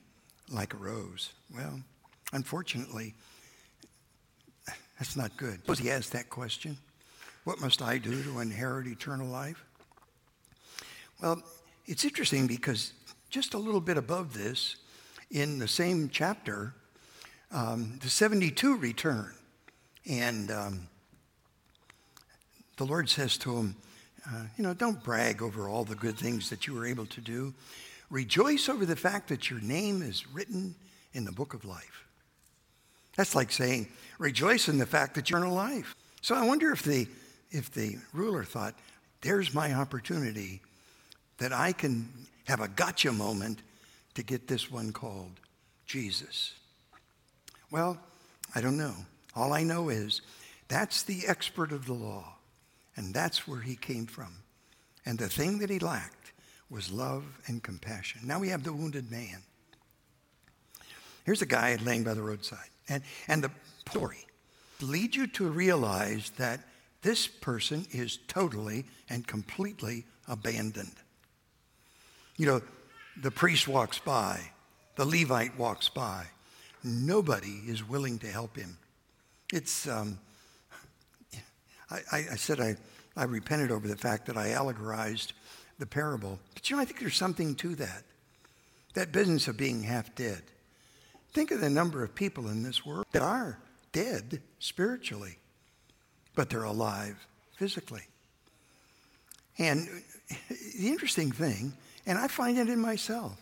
like 0.50 0.74
a 0.74 0.78
rose. 0.78 1.34
Well, 1.54 1.78
unfortunately, 2.32 3.16
that's 4.98 5.18
not 5.18 5.36
good. 5.36 5.60
Suppose 5.60 5.80
he 5.80 5.92
asked 5.92 6.14
that 6.14 6.30
question 6.30 6.78
What 7.44 7.60
must 7.60 7.82
I 7.82 7.98
do 7.98 8.24
to 8.24 8.40
inherit 8.40 8.88
eternal 8.88 9.28
life? 9.28 9.62
Well, 11.24 11.42
it's 11.86 12.03
interesting 12.03 12.48
because 12.48 12.92
just 13.30 13.53
a 13.53 13.58
little 13.58 13.80
bit 13.80 13.96
above 13.96 14.34
this, 14.34 14.75
in 15.32 15.58
the 15.58 15.70
same 15.70 16.10
chapter, 16.10 16.74
um, 17.50 17.98
the 18.03 18.10
72 18.10 18.75
return. 18.75 19.34
And 20.06 20.51
um, 20.51 20.88
the 22.75 22.84
Lord 22.84 23.10
says 23.10 23.38
to 23.38 23.56
him, 23.56 23.75
uh, 24.27 24.44
You 24.58 24.65
know, 24.65 24.74
don't 24.74 25.01
brag 25.01 25.42
over 25.42 25.70
all 25.70 25.86
the 25.86 25.96
good 25.96 26.18
things 26.18 26.50
that 26.50 26.68
you 26.68 26.74
were 26.74 26.86
able 26.86 27.06
to 27.06 27.22
do. 27.22 27.53
Rejoice 28.10 28.68
over 28.68 28.86
the 28.86 28.98
fact 28.98 29.30
that 29.30 29.50
your 29.50 29.62
name 29.62 30.01
is 30.01 30.27
written 30.27 30.75
in 31.13 31.24
the 31.24 31.32
book 31.32 31.53
of 31.53 31.63
life. 31.63 32.06
That's 33.15 33.34
like 33.34 33.53
saying, 33.53 33.88
rejoice 34.20 34.68
in 34.68 34.77
the 34.77 34.86
fact 34.86 35.15
that 35.15 35.30
you're 35.30 35.39
in 35.39 35.46
a 35.46 35.53
life. 35.53 35.96
So 36.20 36.36
I 36.36 36.46
wonder 36.46 36.74
if 36.74 36.84
the, 36.84 37.08
if 37.50 37.72
the 37.72 37.96
ruler 38.12 38.44
thought, 38.44 38.75
there's 39.22 39.53
my 39.53 39.74
opportunity 39.74 40.60
that 41.38 41.54
I 41.54 41.72
can 41.72 42.10
have 42.46 42.60
a 42.60 42.68
gotcha 42.68 43.12
moment 43.12 43.60
to 44.16 44.24
get 44.24 44.48
this 44.48 44.72
one 44.72 44.92
called 44.92 45.40
Jesus. 45.86 46.54
Well, 47.72 47.98
I 48.54 48.62
don't 48.62 48.78
know. 48.78 48.96
All 49.36 49.54
I 49.54 49.63
know 49.63 49.90
is 49.90 50.22
that's 50.68 51.04
the 51.04 51.24
expert 51.28 51.72
of 51.72 51.86
the 51.86 51.94
law, 51.94 52.36
and 52.96 53.13
that's 53.13 53.48
where 53.48 53.62
he 53.62 53.75
came 53.75 54.06
from. 54.06 54.36
And 55.06 55.18
the 55.18 55.30
thing 55.30 55.60
that 55.60 55.70
he 55.70 55.80
lacked 55.80 56.32
was 56.70 56.92
love 56.92 57.24
and 57.48 57.62
compassion. 57.62 58.22
Now 58.25 58.40
we 58.40 58.50
have 58.50 58.63
the 58.63 58.74
wounded 58.74 59.12
man. 59.12 59.44
Here's 61.25 61.42
a 61.42 61.48
guy 61.48 61.78
laying 61.82 62.04
by 62.04 62.13
the 62.13 62.22
roadside. 62.22 62.70
And, 62.90 63.04
and 63.28 63.44
the 63.44 63.52
story 63.90 64.25
leads 64.82 65.16
you 65.16 65.28
to 65.28 65.50
realize 65.50 66.32
that 66.38 66.60
this 67.02 67.28
person 67.28 67.86
is 67.92 68.18
totally 68.28 68.86
and 69.10 69.25
completely 69.25 70.06
abandoned. 70.28 70.96
You 72.38 72.46
know, 72.48 72.62
the 73.22 73.32
priest 73.32 73.68
walks 73.68 74.00
by, 74.00 74.40
the 74.96 75.06
Levite 75.06 75.58
walks 75.58 75.90
by. 75.90 76.25
Nobody 76.84 77.62
is 77.68 77.88
willing 77.88 78.20
to 78.20 78.28
help 78.28 78.58
him. 78.58 78.78
It's, 79.52 79.88
um, 79.88 80.20
I, 81.90 82.02
I, 82.12 82.36
said 82.36 82.60
I, 82.60 82.75
I 83.16 83.25
repented 83.25 83.72
over 83.72 83.88
the 83.88 83.96
fact 83.96 84.25
that 84.25 84.38
I 84.38 84.52
allegorized 84.52 85.34
the 85.80 85.86
parable. 85.86 86.40
But 86.54 86.70
you 86.70 86.75
know, 86.75 86.82
I 86.82 86.86
think 86.86 87.00
there's 87.00 87.16
something 87.16 87.56
to 87.56 87.75
that. 87.75 88.04
That 88.96 89.12
business 89.12 89.48
of 89.48 89.58
being 89.58 89.84
half 89.84 90.13
dead. 90.16 90.42
Think 91.34 91.52
of 91.52 91.62
the 91.62 91.70
number 91.70 92.04
of 92.04 92.13
people 92.13 92.48
in 92.48 92.63
this 92.63 92.86
world 92.86 93.06
that 93.12 93.22
are 93.22 93.60
dead 93.92 94.42
spiritually, 94.60 95.38
but 96.36 96.50
they're 96.50 96.63
alive 96.63 97.28
physically. 97.58 98.04
And 99.58 99.88
the 100.50 100.88
interesting 100.88 101.32
thing, 101.32 101.74
and 102.05 102.17
I 102.17 102.27
find 102.27 102.57
it 102.57 102.69
in 102.69 102.79
myself, 102.79 103.38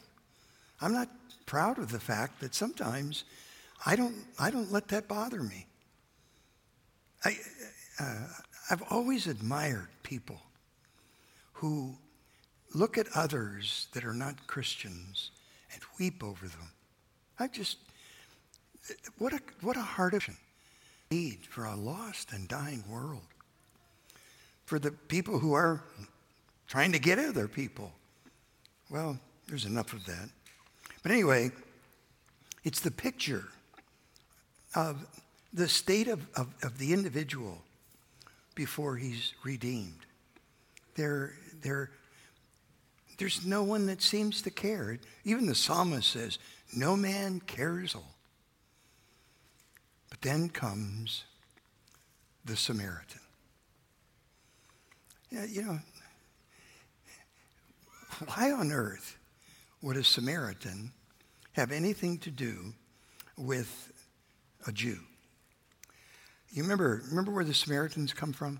I'm 0.81 0.93
not 0.93 1.09
proud 1.45 1.77
of 1.77 1.91
the 1.91 1.99
fact 1.99 2.39
that 2.41 2.55
sometimes 2.55 3.23
I 3.85 3.95
don't, 3.95 4.15
I 4.39 4.51
don't 4.51 4.71
let 4.71 4.87
that 4.89 5.07
bother 5.07 5.41
me. 5.41 5.65
I, 7.25 7.37
uh, 7.99 8.27
I've 8.69 8.83
always 8.89 9.27
admired 9.27 9.89
people 10.03 10.41
who 11.53 11.95
look 12.73 12.97
at 12.97 13.07
others 13.15 13.87
that 13.93 14.05
are 14.05 14.13
not 14.13 14.47
Christians 14.47 15.31
and 15.73 15.81
weep 15.99 16.23
over 16.23 16.47
them. 16.47 16.71
I 17.37 17.47
just, 17.47 17.77
what 19.17 19.33
a, 19.33 19.39
what 19.61 19.77
a 19.77 19.81
heart 19.81 20.13
of 20.13 20.27
need 21.11 21.45
for 21.49 21.65
a 21.65 21.75
lost 21.75 22.31
and 22.31 22.47
dying 22.47 22.83
world. 22.89 23.21
For 24.65 24.79
the 24.79 24.91
people 24.91 25.39
who 25.39 25.53
are 25.53 25.83
trying 26.67 26.93
to 26.93 26.99
get 26.99 27.19
other 27.19 27.47
people. 27.47 27.91
Well, 28.91 29.17
there's 29.47 29.65
enough 29.65 29.93
of 29.93 30.05
that. 30.05 30.29
But 31.01 31.13
anyway, 31.13 31.51
it's 32.65 32.81
the 32.81 32.91
picture 32.91 33.45
of 34.75 35.05
the 35.53 35.69
state 35.69 36.09
of, 36.09 36.27
of, 36.35 36.53
of 36.61 36.77
the 36.77 36.91
individual 36.91 37.57
before 38.53 38.97
he's 38.97 39.33
redeemed. 39.43 40.05
They're, 40.95 41.33
they're 41.61 41.89
There's 43.17 43.45
no 43.45 43.63
one 43.63 43.85
that 43.85 44.01
seems 44.01 44.41
to 44.41 44.51
care. 44.51 44.99
Even 45.23 45.45
the 45.45 45.55
psalmist 45.55 46.09
says, 46.09 46.37
No 46.75 46.97
man 46.97 47.39
cares 47.39 47.95
all. 47.95 48.15
But 50.09 50.21
then 50.21 50.49
comes 50.49 51.23
the 52.43 52.57
Samaritan. 52.57 53.21
Yeah, 55.29 55.45
you 55.45 55.61
know, 55.61 55.79
why 58.21 58.51
on 58.51 58.71
earth 58.71 59.17
would 59.81 59.97
a 59.97 60.03
Samaritan 60.03 60.91
have 61.53 61.71
anything 61.71 62.17
to 62.19 62.31
do 62.31 62.73
with 63.37 63.91
a 64.67 64.71
Jew? 64.71 64.99
You 66.51 66.63
remember, 66.63 67.01
remember 67.09 67.31
where 67.31 67.45
the 67.45 67.53
Samaritans 67.53 68.13
come 68.13 68.33
from? 68.33 68.59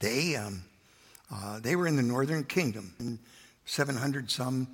They, 0.00 0.36
um, 0.36 0.64
uh, 1.32 1.60
they 1.60 1.76
were 1.76 1.86
in 1.86 1.96
the 1.96 2.02
northern 2.02 2.44
kingdom. 2.44 2.94
In 2.98 3.18
700 3.64 4.30
some 4.30 4.68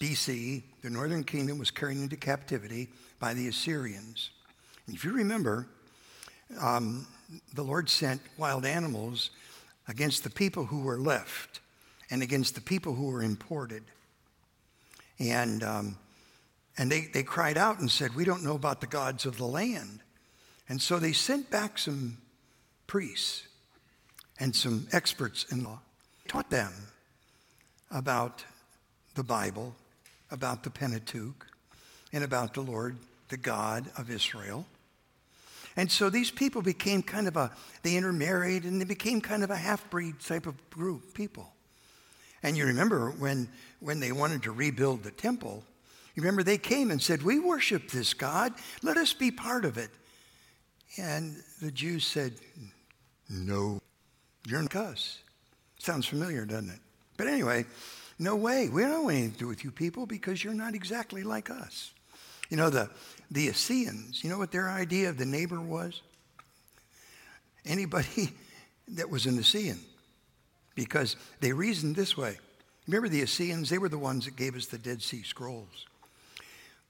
BC, 0.00 0.62
the 0.82 0.90
northern 0.90 1.24
kingdom 1.24 1.58
was 1.58 1.70
carried 1.70 1.98
into 1.98 2.16
captivity 2.16 2.88
by 3.20 3.34
the 3.34 3.48
Assyrians. 3.48 4.30
And 4.86 4.94
if 4.94 5.04
you 5.04 5.12
remember, 5.12 5.68
um, 6.60 7.06
the 7.54 7.62
Lord 7.62 7.88
sent 7.88 8.20
wild 8.36 8.66
animals 8.66 9.30
against 9.88 10.24
the 10.24 10.30
people 10.30 10.66
who 10.66 10.80
were 10.80 10.98
left 10.98 11.60
and 12.10 12.22
against 12.22 12.54
the 12.54 12.60
people 12.60 12.94
who 12.94 13.06
were 13.06 13.22
imported. 13.22 13.84
And, 15.18 15.62
um, 15.62 15.98
and 16.76 16.90
they, 16.90 17.08
they 17.12 17.22
cried 17.22 17.56
out 17.56 17.78
and 17.78 17.90
said, 17.90 18.14
We 18.14 18.24
don't 18.24 18.44
know 18.44 18.54
about 18.54 18.80
the 18.80 18.86
gods 18.86 19.26
of 19.26 19.36
the 19.36 19.46
land. 19.46 20.00
And 20.68 20.80
so 20.80 20.98
they 20.98 21.12
sent 21.12 21.50
back 21.50 21.78
some 21.78 22.18
priests 22.86 23.46
and 24.40 24.54
some 24.54 24.86
experts 24.92 25.44
in 25.52 25.64
law, 25.64 25.80
taught 26.26 26.50
them 26.50 26.72
about 27.90 28.44
the 29.14 29.22
Bible, 29.22 29.74
about 30.30 30.64
the 30.64 30.70
Pentateuch, 30.70 31.46
and 32.12 32.24
about 32.24 32.54
the 32.54 32.60
Lord, 32.60 32.96
the 33.28 33.36
God 33.36 33.90
of 33.96 34.10
Israel. 34.10 34.66
And 35.76 35.90
so 35.90 36.08
these 36.08 36.30
people 36.30 36.62
became 36.62 37.02
kind 37.02 37.26
of 37.26 37.36
a, 37.36 37.50
they 37.82 37.96
intermarried 37.96 38.64
and 38.64 38.80
they 38.80 38.84
became 38.84 39.20
kind 39.20 39.42
of 39.42 39.50
a 39.50 39.56
half 39.56 39.88
breed 39.90 40.20
type 40.20 40.46
of 40.46 40.70
group, 40.70 41.14
people. 41.14 41.53
And 42.44 42.58
you 42.58 42.66
remember 42.66 43.10
when, 43.12 43.48
when 43.80 44.00
they 44.00 44.12
wanted 44.12 44.42
to 44.42 44.52
rebuild 44.52 45.02
the 45.02 45.10
temple, 45.10 45.64
you 46.14 46.22
remember 46.22 46.42
they 46.42 46.58
came 46.58 46.90
and 46.90 47.02
said, 47.02 47.22
We 47.22 47.40
worship 47.40 47.90
this 47.90 48.12
God, 48.12 48.52
let 48.82 48.98
us 48.98 49.14
be 49.14 49.30
part 49.30 49.64
of 49.64 49.78
it. 49.78 49.88
And 50.98 51.42
the 51.60 51.72
Jews 51.72 52.06
said, 52.06 52.34
No, 53.30 53.80
you're 54.46 54.60
not 54.60 54.76
us. 54.76 55.18
Sounds 55.78 56.06
familiar, 56.06 56.44
doesn't 56.44 56.68
it? 56.68 56.80
But 57.16 57.28
anyway, 57.28 57.64
no 58.18 58.36
way. 58.36 58.68
We 58.68 58.82
don't 58.82 59.04
want 59.04 59.16
anything 59.16 59.32
to 59.32 59.38
do 59.38 59.48
with 59.48 59.64
you 59.64 59.70
people 59.70 60.04
because 60.04 60.44
you're 60.44 60.52
not 60.52 60.74
exactly 60.74 61.22
like 61.22 61.48
us. 61.48 61.92
You 62.50 62.58
know, 62.58 62.68
the, 62.68 62.90
the 63.30 63.48
Essenes, 63.48 64.22
you 64.22 64.28
know 64.28 64.38
what 64.38 64.52
their 64.52 64.68
idea 64.68 65.08
of 65.08 65.16
the 65.16 65.24
neighbor 65.24 65.60
was? 65.60 66.02
Anybody 67.64 68.34
that 68.88 69.08
was 69.08 69.24
an 69.24 69.38
Essene. 69.38 69.80
Because 70.74 71.16
they 71.40 71.52
reasoned 71.52 71.96
this 71.96 72.16
way. 72.16 72.38
Remember 72.86 73.08
the 73.08 73.22
Essenes? 73.22 73.70
They 73.70 73.78
were 73.78 73.88
the 73.88 73.98
ones 73.98 74.24
that 74.24 74.36
gave 74.36 74.56
us 74.56 74.66
the 74.66 74.78
Dead 74.78 75.02
Sea 75.02 75.22
Scrolls. 75.22 75.86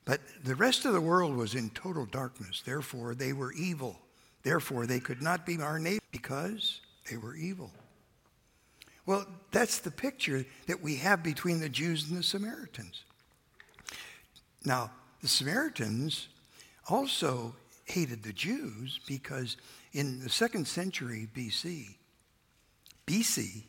But 0.04 0.20
the 0.44 0.54
rest 0.54 0.84
of 0.84 0.92
the 0.92 1.00
world 1.00 1.36
was 1.36 1.54
in 1.54 1.70
total 1.70 2.06
darkness. 2.06 2.62
Therefore, 2.64 3.14
they 3.14 3.32
were 3.32 3.52
evil. 3.52 3.98
Therefore, 4.42 4.86
they 4.86 5.00
could 5.00 5.22
not 5.22 5.46
be 5.46 5.60
our 5.60 5.78
neighbor 5.78 6.04
because 6.10 6.80
they 7.10 7.16
were 7.16 7.34
evil. 7.34 7.70
Well, 9.06 9.26
that's 9.50 9.78
the 9.78 9.90
picture 9.90 10.44
that 10.66 10.82
we 10.82 10.96
have 10.96 11.22
between 11.22 11.60
the 11.60 11.68
Jews 11.68 12.08
and 12.08 12.18
the 12.18 12.22
Samaritans. 12.22 13.04
Now, 14.64 14.90
the 15.20 15.28
Samaritans 15.28 16.28
also 16.88 17.54
hated 17.84 18.22
the 18.22 18.32
Jews 18.32 19.00
because 19.06 19.56
in 19.92 20.20
the 20.20 20.30
second 20.30 20.66
century 20.66 21.28
BC, 21.34 21.96
BC, 23.06 23.64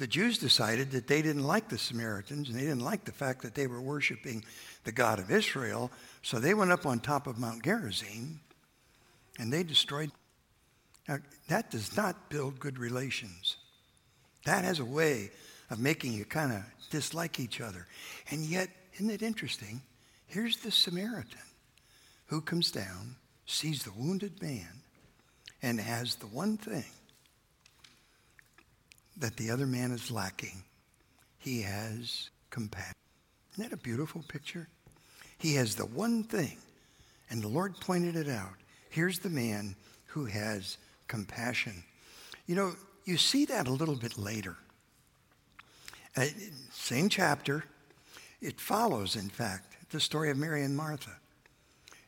the 0.00 0.06
Jews 0.06 0.38
decided 0.38 0.92
that 0.92 1.06
they 1.06 1.20
didn't 1.20 1.44
like 1.44 1.68
the 1.68 1.76
Samaritans 1.76 2.48
and 2.48 2.56
they 2.58 2.62
didn't 2.62 2.80
like 2.80 3.04
the 3.04 3.12
fact 3.12 3.42
that 3.42 3.54
they 3.54 3.66
were 3.66 3.82
worshiping 3.82 4.42
the 4.84 4.92
God 4.92 5.18
of 5.18 5.30
Israel. 5.30 5.90
So 6.22 6.38
they 6.38 6.54
went 6.54 6.72
up 6.72 6.86
on 6.86 7.00
top 7.00 7.26
of 7.26 7.38
Mount 7.38 7.62
Gerizim 7.62 8.40
and 9.38 9.52
they 9.52 9.62
destroyed. 9.62 10.10
Now, 11.06 11.18
that 11.48 11.70
does 11.70 11.98
not 11.98 12.30
build 12.30 12.58
good 12.58 12.78
relations. 12.78 13.58
That 14.46 14.64
has 14.64 14.78
a 14.78 14.86
way 14.86 15.32
of 15.68 15.78
making 15.78 16.14
you 16.14 16.24
kind 16.24 16.54
of 16.54 16.62
dislike 16.88 17.38
each 17.38 17.60
other. 17.60 17.86
And 18.30 18.40
yet, 18.40 18.70
isn't 18.94 19.10
it 19.10 19.20
interesting? 19.20 19.82
Here's 20.28 20.56
the 20.56 20.70
Samaritan 20.70 21.42
who 22.28 22.40
comes 22.40 22.70
down, 22.70 23.16
sees 23.44 23.82
the 23.82 23.92
wounded 23.92 24.40
man, 24.40 24.80
and 25.60 25.78
has 25.78 26.14
the 26.14 26.26
one 26.26 26.56
thing 26.56 26.86
that 29.20 29.36
the 29.36 29.50
other 29.50 29.66
man 29.66 29.92
is 29.92 30.10
lacking. 30.10 30.62
He 31.38 31.62
has 31.62 32.30
compassion. 32.50 32.94
Isn't 33.52 33.70
that 33.70 33.74
a 33.74 33.80
beautiful 33.80 34.24
picture? 34.28 34.68
He 35.38 35.54
has 35.54 35.74
the 35.74 35.86
one 35.86 36.24
thing, 36.24 36.58
and 37.30 37.42
the 37.42 37.48
Lord 37.48 37.78
pointed 37.80 38.16
it 38.16 38.28
out. 38.28 38.54
Here's 38.90 39.18
the 39.18 39.30
man 39.30 39.74
who 40.06 40.26
has 40.26 40.76
compassion. 41.08 41.82
You 42.46 42.56
know, 42.56 42.72
you 43.04 43.16
see 43.16 43.44
that 43.46 43.68
a 43.68 43.72
little 43.72 43.96
bit 43.96 44.18
later. 44.18 44.56
Uh, 46.16 46.26
same 46.72 47.08
chapter, 47.08 47.64
it 48.40 48.60
follows, 48.60 49.16
in 49.16 49.28
fact, 49.28 49.76
the 49.90 50.00
story 50.00 50.30
of 50.30 50.36
Mary 50.36 50.64
and 50.64 50.76
Martha. 50.76 51.12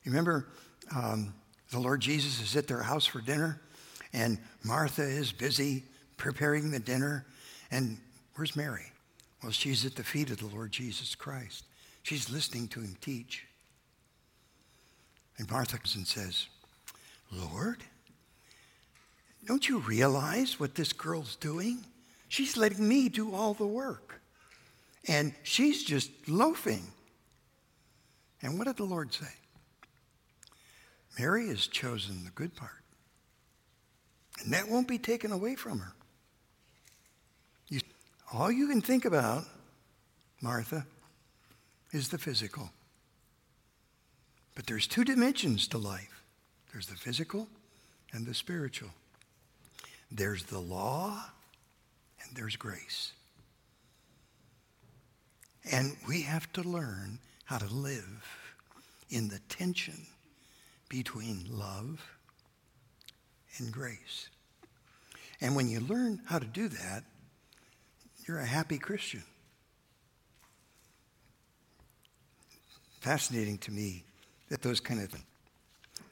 You 0.04 0.10
remember 0.10 0.48
um, 0.94 1.32
the 1.70 1.78
Lord 1.78 2.00
Jesus 2.00 2.40
is 2.40 2.56
at 2.56 2.66
their 2.66 2.82
house 2.82 3.06
for 3.06 3.20
dinner, 3.20 3.60
and 4.12 4.38
Martha 4.64 5.02
is 5.02 5.32
busy 5.32 5.84
preparing 6.22 6.70
the 6.70 6.78
dinner. 6.78 7.26
And 7.72 7.98
where's 8.36 8.54
Mary? 8.54 8.92
Well, 9.42 9.50
she's 9.50 9.84
at 9.84 9.96
the 9.96 10.04
feet 10.04 10.30
of 10.30 10.38
the 10.38 10.46
Lord 10.46 10.70
Jesus 10.70 11.16
Christ. 11.16 11.64
She's 12.04 12.30
listening 12.30 12.68
to 12.68 12.80
him 12.80 12.96
teach. 13.00 13.44
And 15.36 15.50
Martha 15.50 15.78
comes 15.78 15.96
and 15.96 16.06
says, 16.06 16.46
Lord, 17.32 17.82
don't 19.46 19.68
you 19.68 19.80
realize 19.80 20.60
what 20.60 20.76
this 20.76 20.92
girl's 20.92 21.34
doing? 21.36 21.84
She's 22.28 22.56
letting 22.56 22.88
me 22.88 23.08
do 23.08 23.34
all 23.34 23.52
the 23.52 23.66
work 23.66 24.20
and 25.08 25.34
she's 25.42 25.82
just 25.82 26.10
loafing. 26.28 26.86
And 28.42 28.58
what 28.58 28.68
did 28.68 28.76
the 28.76 28.84
Lord 28.84 29.12
say? 29.12 29.26
Mary 31.18 31.48
has 31.48 31.66
chosen 31.66 32.24
the 32.24 32.30
good 32.30 32.54
part. 32.54 32.70
And 34.44 34.52
that 34.52 34.68
won't 34.68 34.86
be 34.86 34.98
taken 34.98 35.32
away 35.32 35.56
from 35.56 35.80
her. 35.80 35.92
All 38.32 38.50
you 38.50 38.66
can 38.66 38.80
think 38.80 39.04
about, 39.04 39.44
Martha, 40.40 40.86
is 41.92 42.08
the 42.08 42.18
physical. 42.18 42.70
But 44.54 44.66
there's 44.66 44.86
two 44.86 45.04
dimensions 45.04 45.68
to 45.68 45.78
life 45.78 46.08
there's 46.72 46.86
the 46.86 46.96
physical 46.96 47.48
and 48.14 48.26
the 48.26 48.32
spiritual. 48.32 48.88
There's 50.10 50.44
the 50.44 50.58
law 50.58 51.22
and 52.22 52.34
there's 52.34 52.56
grace. 52.56 53.12
And 55.70 55.96
we 56.08 56.22
have 56.22 56.50
to 56.54 56.62
learn 56.62 57.18
how 57.44 57.58
to 57.58 57.66
live 57.66 58.26
in 59.10 59.28
the 59.28 59.38
tension 59.50 60.06
between 60.88 61.44
love 61.50 62.02
and 63.58 63.70
grace. 63.70 64.30
And 65.42 65.54
when 65.54 65.68
you 65.68 65.80
learn 65.80 66.22
how 66.24 66.38
to 66.38 66.46
do 66.46 66.68
that, 66.68 67.04
you're 68.26 68.38
a 68.38 68.46
happy 68.46 68.78
Christian. 68.78 69.22
Fascinating 73.00 73.58
to 73.58 73.72
me 73.72 74.04
that 74.48 74.62
those 74.62 74.80
kind 74.80 75.02
of 75.02 75.08
things. 75.08 75.24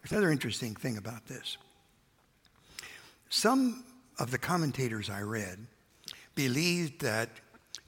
There's 0.03 0.13
another 0.13 0.33
interesting 0.33 0.75
thing 0.75 0.97
about 0.97 1.27
this. 1.27 1.57
Some 3.29 3.85
of 4.19 4.31
the 4.31 4.39
commentators 4.39 5.09
I 5.09 5.21
read 5.21 5.59
believed 6.35 7.03
that 7.03 7.29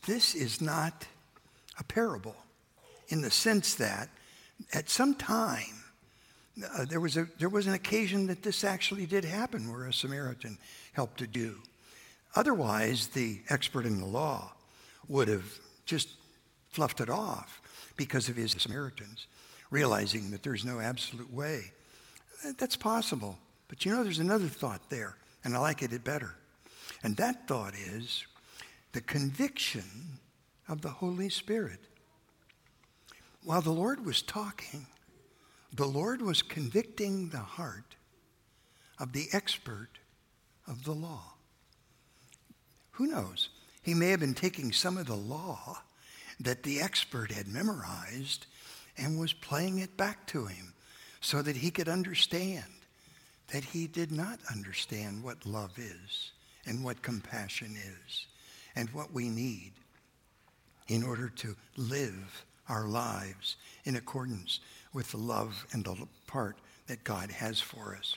this 0.06 0.34
is 0.34 0.60
not 0.60 1.06
a 1.78 1.84
parable 1.84 2.36
in 3.08 3.22
the 3.22 3.30
sense 3.30 3.74
that 3.74 4.08
at 4.72 4.88
some 4.88 5.14
time 5.14 5.82
uh, 6.62 6.84
there, 6.84 7.00
was 7.00 7.16
a, 7.16 7.26
there 7.38 7.48
was 7.48 7.66
an 7.66 7.74
occasion 7.74 8.26
that 8.26 8.42
this 8.42 8.62
actually 8.62 9.06
did 9.06 9.24
happen 9.24 9.70
where 9.72 9.86
a 9.86 9.92
Samaritan 9.92 10.58
helped 10.92 11.18
to 11.18 11.26
do. 11.26 11.56
Otherwise, 12.34 13.08
the 13.08 13.40
expert 13.48 13.84
in 13.84 14.00
the 14.00 14.06
law 14.06 14.52
would 15.08 15.28
have 15.28 15.44
just 15.84 16.08
fluffed 16.70 17.00
it 17.00 17.10
off 17.10 17.60
because 17.96 18.28
of 18.28 18.36
his 18.36 18.52
Samaritans, 18.52 19.26
realizing 19.70 20.30
that 20.30 20.42
there's 20.42 20.64
no 20.64 20.80
absolute 20.80 21.32
way. 21.32 21.72
That's 22.58 22.76
possible. 22.76 23.38
But 23.68 23.84
you 23.84 23.92
know, 23.92 24.02
there's 24.02 24.18
another 24.18 24.48
thought 24.48 24.88
there, 24.88 25.16
and 25.44 25.54
I 25.54 25.58
like 25.58 25.82
it 25.82 26.04
better. 26.04 26.34
And 27.02 27.16
that 27.16 27.46
thought 27.46 27.74
is 27.74 28.26
the 28.92 29.00
conviction 29.00 29.84
of 30.68 30.80
the 30.80 30.90
Holy 30.90 31.28
Spirit. 31.28 31.80
While 33.44 33.62
the 33.62 33.72
Lord 33.72 34.04
was 34.04 34.22
talking, 34.22 34.86
the 35.74 35.86
Lord 35.86 36.22
was 36.22 36.42
convicting 36.42 37.30
the 37.30 37.38
heart 37.38 37.96
of 38.98 39.12
the 39.12 39.28
expert 39.32 39.88
of 40.66 40.84
the 40.84 40.92
law. 40.92 41.34
Who 43.02 43.08
knows? 43.08 43.48
He 43.82 43.94
may 43.94 44.10
have 44.10 44.20
been 44.20 44.32
taking 44.32 44.70
some 44.70 44.96
of 44.96 45.08
the 45.08 45.16
law 45.16 45.82
that 46.38 46.62
the 46.62 46.80
expert 46.80 47.32
had 47.32 47.48
memorized 47.48 48.46
and 48.96 49.18
was 49.18 49.32
playing 49.32 49.80
it 49.80 49.96
back 49.96 50.24
to 50.28 50.46
him 50.46 50.72
so 51.20 51.42
that 51.42 51.56
he 51.56 51.72
could 51.72 51.88
understand 51.88 52.62
that 53.48 53.64
he 53.64 53.88
did 53.88 54.12
not 54.12 54.38
understand 54.52 55.24
what 55.24 55.44
love 55.44 55.76
is 55.78 56.30
and 56.64 56.84
what 56.84 57.02
compassion 57.02 57.74
is 57.74 58.26
and 58.76 58.88
what 58.90 59.12
we 59.12 59.28
need 59.28 59.72
in 60.86 61.02
order 61.02 61.28
to 61.28 61.56
live 61.76 62.44
our 62.68 62.86
lives 62.86 63.56
in 63.84 63.96
accordance 63.96 64.60
with 64.92 65.10
the 65.10 65.16
love 65.16 65.66
and 65.72 65.84
the 65.84 66.06
part 66.28 66.56
that 66.86 67.02
God 67.02 67.32
has 67.32 67.60
for 67.60 67.96
us. 67.96 68.16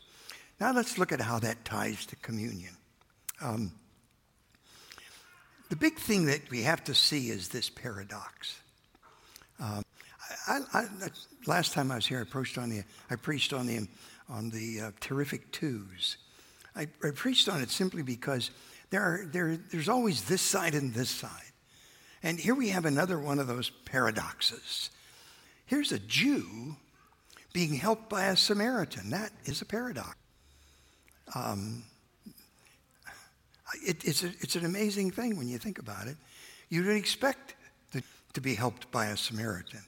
Now 0.60 0.74
let's 0.74 1.00
look 1.00 1.12
at 1.12 1.22
how 1.22 1.40
that 1.40 1.66
ties 1.66 2.06
to 2.06 2.16
communion. 2.18 2.78
Um, 3.42 3.72
the 5.70 5.76
big 5.76 5.98
thing 5.98 6.26
that 6.26 6.50
we 6.50 6.62
have 6.64 6.84
to 6.86 6.94
see 6.94 7.30
is 7.30 7.50
this 7.50 7.70
paradox. 7.70 8.60
Um, 9.60 9.84
I, 10.48 10.60
I, 10.74 10.86
last 11.48 11.74
time 11.74 11.92
I 11.92 11.96
was 11.96 12.06
here, 12.06 12.22
I 12.22 12.24
preached 12.24 12.58
on 12.58 12.70
the, 12.70 12.84
I 13.10 13.16
preached 13.16 13.54
on 13.54 13.68
the, 13.68 13.88
on 14.30 14.50
the 14.50 14.82
uh, 14.82 14.92
terrific 15.00 15.52
twos. 15.52 16.18
I, 16.76 16.88
I, 17.04 17.12
preached 17.16 17.48
on 17.48 17.62
it 17.62 17.70
simply 17.70 18.02
because 18.02 18.52
there 18.90 19.02
are, 19.02 19.26
there, 19.32 19.58
there's 19.72 19.90
always 19.90 20.24
this 20.24 20.42
side 20.42 20.76
and 20.76 20.94
this 20.94 21.10
side. 21.10 21.32
And 22.22 22.40
here 22.40 22.56
we 22.56 22.70
have 22.70 22.86
another 22.86 23.20
one 23.20 23.40
of 23.40 23.48
those 23.48 23.70
paradoxes. 23.70 24.90
Here's 25.66 25.92
a 25.92 26.00
Jew 26.00 26.76
being 27.54 27.74
helped 27.74 28.10
by 28.10 28.26
a 28.26 28.36
Samaritan. 28.36 29.12
That 29.12 29.32
is 29.46 29.62
a 29.62 29.66
paradox. 29.66 30.16
Um, 31.34 31.84
it, 33.84 34.04
it's, 34.06 34.24
a, 34.24 34.28
it's 34.40 34.56
an 34.56 34.66
amazing 34.66 35.12
thing 35.12 35.38
when 35.38 35.48
you 35.48 35.58
think 35.58 35.80
about 35.80 36.08
it. 36.08 36.18
You 36.70 36.84
don't 36.84 36.98
expect 36.98 37.56
the, 37.92 38.04
to 38.34 38.42
be 38.42 38.56
helped 38.56 38.92
by 38.92 39.08
a 39.08 39.18
Samaritan. 39.18 39.82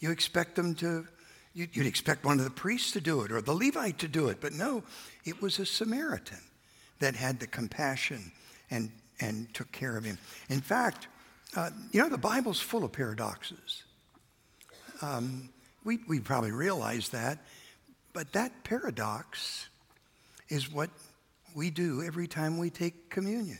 You 0.00 0.10
expect 0.10 0.56
them 0.56 0.74
to, 0.76 1.06
you, 1.54 1.68
you'd 1.72 1.86
expect 1.86 2.24
one 2.24 2.38
of 2.38 2.44
the 2.44 2.50
priests 2.50 2.92
to 2.92 3.00
do 3.00 3.22
it 3.22 3.32
or 3.32 3.40
the 3.40 3.54
Levite 3.54 3.98
to 3.98 4.08
do 4.08 4.28
it, 4.28 4.40
but 4.40 4.52
no, 4.52 4.82
it 5.24 5.40
was 5.42 5.58
a 5.58 5.66
Samaritan 5.66 6.38
that 7.00 7.14
had 7.14 7.40
the 7.40 7.46
compassion 7.46 8.32
and, 8.70 8.90
and 9.20 9.52
took 9.54 9.70
care 9.72 9.96
of 9.96 10.04
him. 10.04 10.18
In 10.48 10.60
fact, 10.60 11.08
uh, 11.56 11.70
you 11.92 12.00
know, 12.00 12.08
the 12.08 12.18
Bible's 12.18 12.60
full 12.60 12.84
of 12.84 12.92
paradoxes. 12.92 13.84
Um, 15.00 15.48
we, 15.84 16.00
we 16.08 16.20
probably 16.20 16.52
realize 16.52 17.08
that, 17.10 17.38
but 18.12 18.32
that 18.32 18.64
paradox 18.64 19.68
is 20.48 20.70
what 20.70 20.90
we 21.58 21.70
do 21.70 22.02
every 22.02 22.28
time 22.28 22.56
we 22.56 22.70
take 22.70 23.10
communion. 23.10 23.58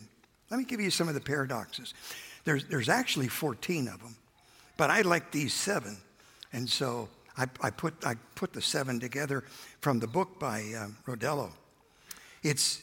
Let 0.51 0.59
me 0.59 0.65
give 0.65 0.81
you 0.81 0.91
some 0.91 1.09
of 1.09 1.15
the 1.15 1.21
paradoxes. 1.21 1.93
There's, 2.45 2.65
there's 2.65 2.89
actually 2.89 3.27
14 3.27 3.89
of 3.89 3.99
them, 3.99 4.15
but 4.77 4.89
I 4.89 5.03
like 5.03 5.33
these 5.33 5.53
seven. 5.53 5.99
And 6.53 6.71
so 6.71 7.09
I, 7.37 7.47
I, 7.61 7.71
put, 7.71 7.95
I 8.07 8.15
put 8.37 8.53
the 8.53 8.63
seven 8.63 9.01
together 9.01 9.43
from 9.81 9.99
the 9.99 10.07
book 10.07 10.39
by 10.39 10.61
uh, 10.77 10.87
Rodello. 11.11 11.51
It's 12.45 12.83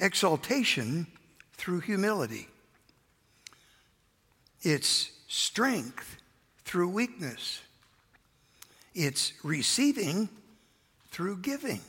exaltation 0.00 1.06
through 1.54 1.80
humility, 1.80 2.48
it's 4.62 5.12
strength 5.28 6.16
through 6.64 6.88
weakness, 6.88 7.60
it's 8.94 9.32
receiving 9.44 10.28
through 11.10 11.38
giving. 11.38 11.80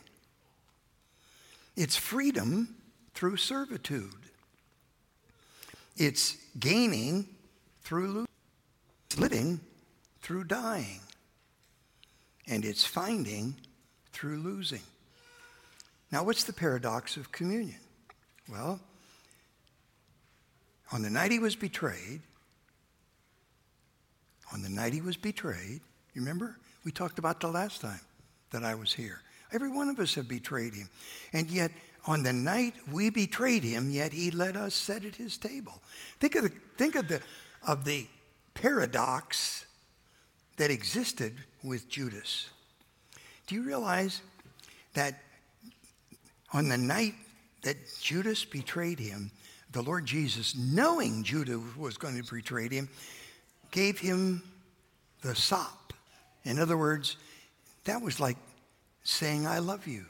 It's 1.78 1.96
freedom 1.96 2.76
through 3.14 3.38
servitude. 3.38 4.12
It's 5.96 6.36
gaining 6.60 7.28
through 7.84 8.08
losing. 8.08 8.28
It's 9.06 9.20
living 9.20 9.60
through 10.22 10.46
dying. 10.46 11.00
And 12.48 12.66
it's 12.66 12.84
finding 12.84 13.56
through 14.12 14.38
losing. 14.38 14.82
Now, 16.12 16.24
what's 16.24 16.46
the 16.46 16.54
paradox 16.54 17.16
of 17.16 17.32
communion? 17.32 17.80
Well, 18.50 18.80
on 20.92 21.04
the 21.04 21.10
night 21.12 21.32
he 21.32 21.40
was 21.40 21.56
betrayed, 21.56 22.22
on 24.52 24.64
the 24.64 24.70
night 24.70 24.94
he 24.94 25.02
was 25.02 25.18
betrayed, 25.18 25.82
you 26.14 26.22
remember? 26.22 26.58
We 26.84 26.92
talked 26.92 27.20
about 27.20 27.40
the 27.40 27.50
last 27.50 27.82
time 27.82 28.00
that 28.50 28.64
I 28.64 28.74
was 28.74 28.94
here. 28.94 29.22
Every 29.52 29.70
one 29.70 29.90
of 29.90 30.00
us 30.00 30.16
have 30.16 30.28
betrayed 30.28 30.74
him. 30.74 30.90
And 31.34 31.50
yet, 31.50 31.72
on 32.06 32.24
the 32.24 32.34
night 32.34 32.74
we 32.92 33.10
betrayed 33.10 33.64
him, 33.64 33.90
yet 33.90 34.14
he 34.14 34.32
let 34.32 34.56
us 34.56 34.74
sit 34.74 35.06
at 35.06 35.16
his 35.16 35.38
table. 35.38 35.82
Think 36.20 36.36
of 36.36 36.44
the, 36.44 36.52
think 36.78 36.96
of 36.96 37.08
the, 37.08 37.22
of 37.68 37.84
the 37.86 38.08
paradox 38.54 39.66
that 40.58 40.72
existed 40.72 41.36
with 41.64 41.90
Judas. 41.90 42.50
Do 43.46 43.56
you 43.56 43.64
realize 43.64 44.22
that 44.94 45.16
on 46.54 46.70
the 46.70 46.78
night 46.78 47.14
that 47.64 47.78
Judas 48.02 48.46
betrayed 48.46 49.00
him, 49.00 49.32
the 49.72 49.82
Lord 49.82 50.06
Jesus, 50.06 50.56
knowing 50.56 51.24
Judas 51.24 51.60
was 51.78 51.98
going 51.98 52.22
to 52.22 52.34
betray 52.34 52.70
him, 52.70 52.90
gave 53.72 54.00
him 54.00 54.42
the 55.22 55.36
sop. 55.36 55.94
In 56.46 56.58
other 56.60 56.78
words, 56.78 57.18
that 57.84 58.02
was 58.02 58.20
like 58.20 58.38
saying, 59.08 59.48
I 59.48 59.60
love 59.60 59.88
you. 59.88 60.06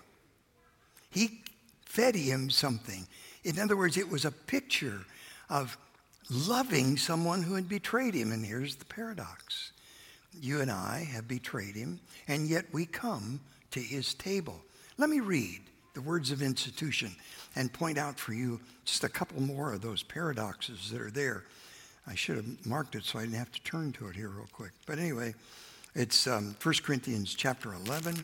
He 1.12 1.42
fed 1.86 2.16
him 2.16 2.50
something. 2.50 3.08
In 3.44 3.60
other 3.60 3.78
words, 3.78 3.98
it 3.98 4.10
was 4.10 4.26
a 4.26 4.32
picture 4.32 5.06
of 5.50 5.78
loving 6.30 6.98
someone 6.98 7.44
who 7.44 7.54
had 7.54 7.70
betrayed 7.70 8.14
him. 8.14 8.32
And 8.32 8.46
here's 8.46 8.76
the 8.76 8.86
paradox 8.86 9.72
you 10.40 10.62
and 10.62 10.70
I 10.70 11.08
have 11.12 11.28
betrayed 11.28 11.76
him, 11.76 12.00
and 12.28 12.48
yet 12.48 12.66
we 12.72 12.86
come 12.86 13.40
to 13.72 13.80
his 13.80 14.14
table. 14.14 14.62
Let 14.98 15.10
me 15.10 15.20
read 15.20 15.62
the 15.94 16.02
words 16.02 16.32
of 16.32 16.42
institution 16.42 17.16
and 17.56 17.74
point 17.74 17.98
out 17.98 18.20
for 18.20 18.34
you 18.34 18.60
just 18.86 19.04
a 19.04 19.10
couple 19.10 19.42
more 19.42 19.74
of 19.74 19.82
those 19.82 20.04
paradoxes 20.04 20.92
that 20.92 21.02
are 21.02 21.10
there. 21.10 21.44
I 22.06 22.14
should 22.14 22.36
have 22.36 22.66
marked 22.66 22.96
it 22.96 23.04
so 23.04 23.18
I 23.20 23.24
didn't 23.24 23.38
have 23.38 23.52
to 23.52 23.64
turn 23.64 23.94
to 23.94 24.08
it 24.08 24.16
here 24.16 24.30
real 24.30 24.48
quick. 24.52 24.72
But 24.86 25.00
anyway, 25.00 25.34
it's 25.96 26.28
um, 26.28 26.56
1 26.62 26.76
Corinthians 26.84 27.34
chapter 27.34 27.74
11, 27.74 28.24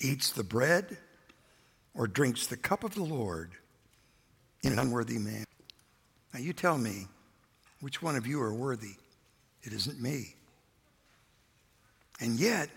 eats 0.00 0.30
the 0.30 0.44
bread 0.44 0.96
or 1.94 2.06
drinks 2.06 2.46
the 2.46 2.56
cup 2.56 2.84
of 2.84 2.94
the 2.94 3.02
Lord 3.02 3.52
in 4.62 4.72
an 4.72 4.78
unworthy 4.78 5.18
man. 5.18 5.44
Now, 6.32 6.40
you 6.40 6.52
tell 6.52 6.78
me 6.78 7.06
which 7.80 8.02
one 8.02 8.16
of 8.16 8.26
you 8.26 8.40
are 8.40 8.54
worthy. 8.54 8.94
It 9.62 9.72
isn't 9.72 10.00
me. 10.00 10.34
And 12.20 12.38
yet, 12.38 12.68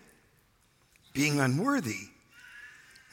being 1.14 1.40
unworthy, 1.40 2.10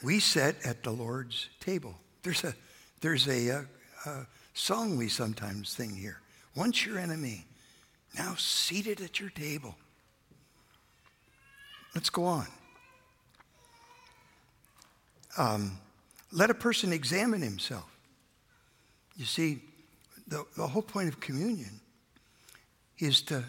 we 0.03 0.21
sit 0.21 0.57
at 0.64 0.83
the 0.83 0.90
Lord's 0.90 1.49
table. 1.61 1.94
There's 2.23 2.44
a, 2.44 2.55
there's 3.01 3.27
a, 3.27 3.49
a, 3.49 3.66
a 4.07 4.27
song 4.55 4.97
we 4.97 5.09
sometimes 5.09 5.71
sing 5.71 5.94
here. 5.94 6.21
Once 6.55 6.85
your 6.85 6.99
enemy, 6.99 7.44
now 8.16 8.35
seated 8.37 9.01
at 9.01 9.21
your 9.21 9.31
table. 9.31 9.75
Let's 11.94 12.11
go 12.11 12.25
on. 12.25 12.47
Um, 15.38 15.79
let 16.33 16.51
a 16.51 16.55
person 16.55 16.92
examine 16.92 17.40
himself. 17.40 17.88
You 19.16 19.24
see, 19.24 19.61
the, 20.27 20.44
the 20.57 20.66
whole 20.66 20.83
point 20.83 21.09
of 21.09 21.20
communion 21.20 21.81
is 22.98 23.22
to, 23.22 23.44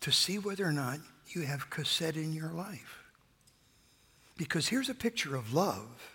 to 0.00 0.12
see 0.12 0.38
whether 0.38 0.64
or 0.64 0.72
not 0.72 0.98
you 1.28 1.42
have 1.42 1.70
chesed 1.70 2.16
in 2.16 2.32
your 2.32 2.50
life. 2.50 3.04
Because 4.36 4.68
here's 4.68 4.88
a 4.88 4.94
picture 4.94 5.36
of 5.36 5.54
love. 5.54 6.12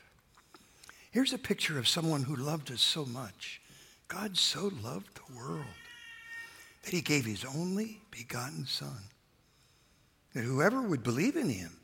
Here's 1.11 1.33
a 1.33 1.37
picture 1.37 1.79
of 1.79 1.87
someone 1.87 2.23
who 2.23 2.35
loved 2.35 2.69
us 2.71 2.81
so 2.81 3.05
much. 3.05 3.61
God 4.07 4.37
so 4.37 4.71
loved 4.83 5.15
the 5.15 5.37
world 5.37 5.65
that 6.83 6.93
he 6.93 7.01
gave 7.01 7.25
his 7.25 7.45
only 7.45 8.01
begotten 8.11 8.65
Son, 8.65 9.03
that 10.33 10.43
whoever 10.43 10.81
would 10.81 11.01
believe 11.01 11.37
in 11.37 11.49
him 11.49 11.77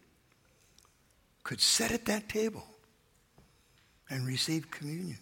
could 1.43 1.61
sit 1.61 1.91
at 1.91 2.05
that 2.05 2.27
table 2.27 2.65
and 4.09 4.25
receive 4.25 4.71
communion. 4.71 5.19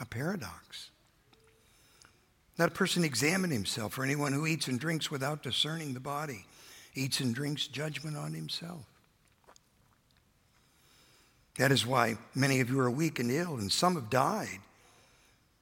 A 0.00 0.06
paradox. 0.06 0.90
Let 2.58 2.68
a 2.70 2.72
person 2.72 3.04
examine 3.04 3.50
himself, 3.50 3.94
for 3.94 4.04
anyone 4.04 4.32
who 4.32 4.46
eats 4.46 4.68
and 4.68 4.78
drinks 4.78 5.10
without 5.10 5.42
discerning 5.42 5.94
the 5.94 6.00
body 6.00 6.46
eats 6.94 7.20
and 7.20 7.34
drinks 7.34 7.66
judgment 7.66 8.16
on 8.16 8.34
himself. 8.34 8.84
That 11.58 11.72
is 11.72 11.86
why 11.86 12.16
many 12.34 12.60
of 12.60 12.70
you 12.70 12.80
are 12.80 12.90
weak 12.90 13.18
and 13.18 13.30
ill, 13.30 13.56
and 13.56 13.70
some 13.70 13.94
have 13.94 14.10
died. 14.10 14.60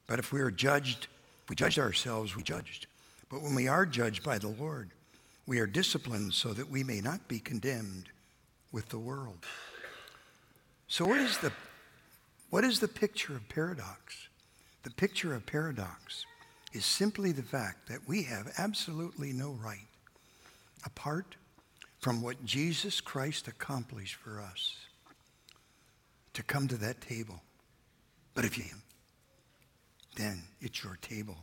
But 0.07 0.18
if 0.18 0.33
we 0.33 0.40
are 0.40 0.50
judged, 0.50 1.09
we 1.48 1.57
judge 1.57 1.79
ourselves, 1.79 2.37
we 2.37 2.42
judged. 2.42 2.87
But 3.29 3.42
when 3.42 3.55
we 3.55 3.68
are 3.68 3.87
judged 3.87 4.22
by 4.22 4.38
the 4.38 4.48
Lord, 4.48 4.90
we 5.46 5.59
are 5.59 5.66
disciplined 5.66 6.35
so 6.35 6.53
that 6.53 6.70
we 6.70 6.85
may 6.85 7.00
not 7.00 7.26
be 7.29 7.38
condemned 7.38 8.09
with 8.72 8.88
the 8.88 8.98
world. 8.98 9.44
So, 10.87 11.05
what 11.05 11.20
is 11.20 11.38
the, 11.38 11.53
what 12.50 12.64
is 12.64 12.80
the 12.80 12.88
picture 12.88 13.34
of 13.34 13.48
paradox? 13.48 14.28
The 14.82 14.90
picture 14.90 15.34
of 15.34 15.46
paradox 15.46 16.26
is 16.72 16.84
simply 16.84 17.32
the 17.32 17.42
fact 17.42 17.88
that 17.88 18.06
we 18.06 18.24
have 18.24 18.52
absolutely 18.58 19.32
no 19.32 19.52
right, 19.52 19.88
apart 20.84 21.36
from 22.00 22.22
what 22.22 22.44
Jesus 22.44 23.00
Christ 23.00 23.48
accomplished 23.48 24.16
for 24.16 24.40
us, 24.40 24.76
to 26.32 26.42
come 26.42 26.68
to 26.68 26.76
that 26.76 27.00
table. 27.00 27.40
But 28.34 28.44
if 28.44 28.56
you 28.56 28.64
then 30.16 30.42
it's 30.60 30.82
your 30.82 30.98
table. 31.00 31.36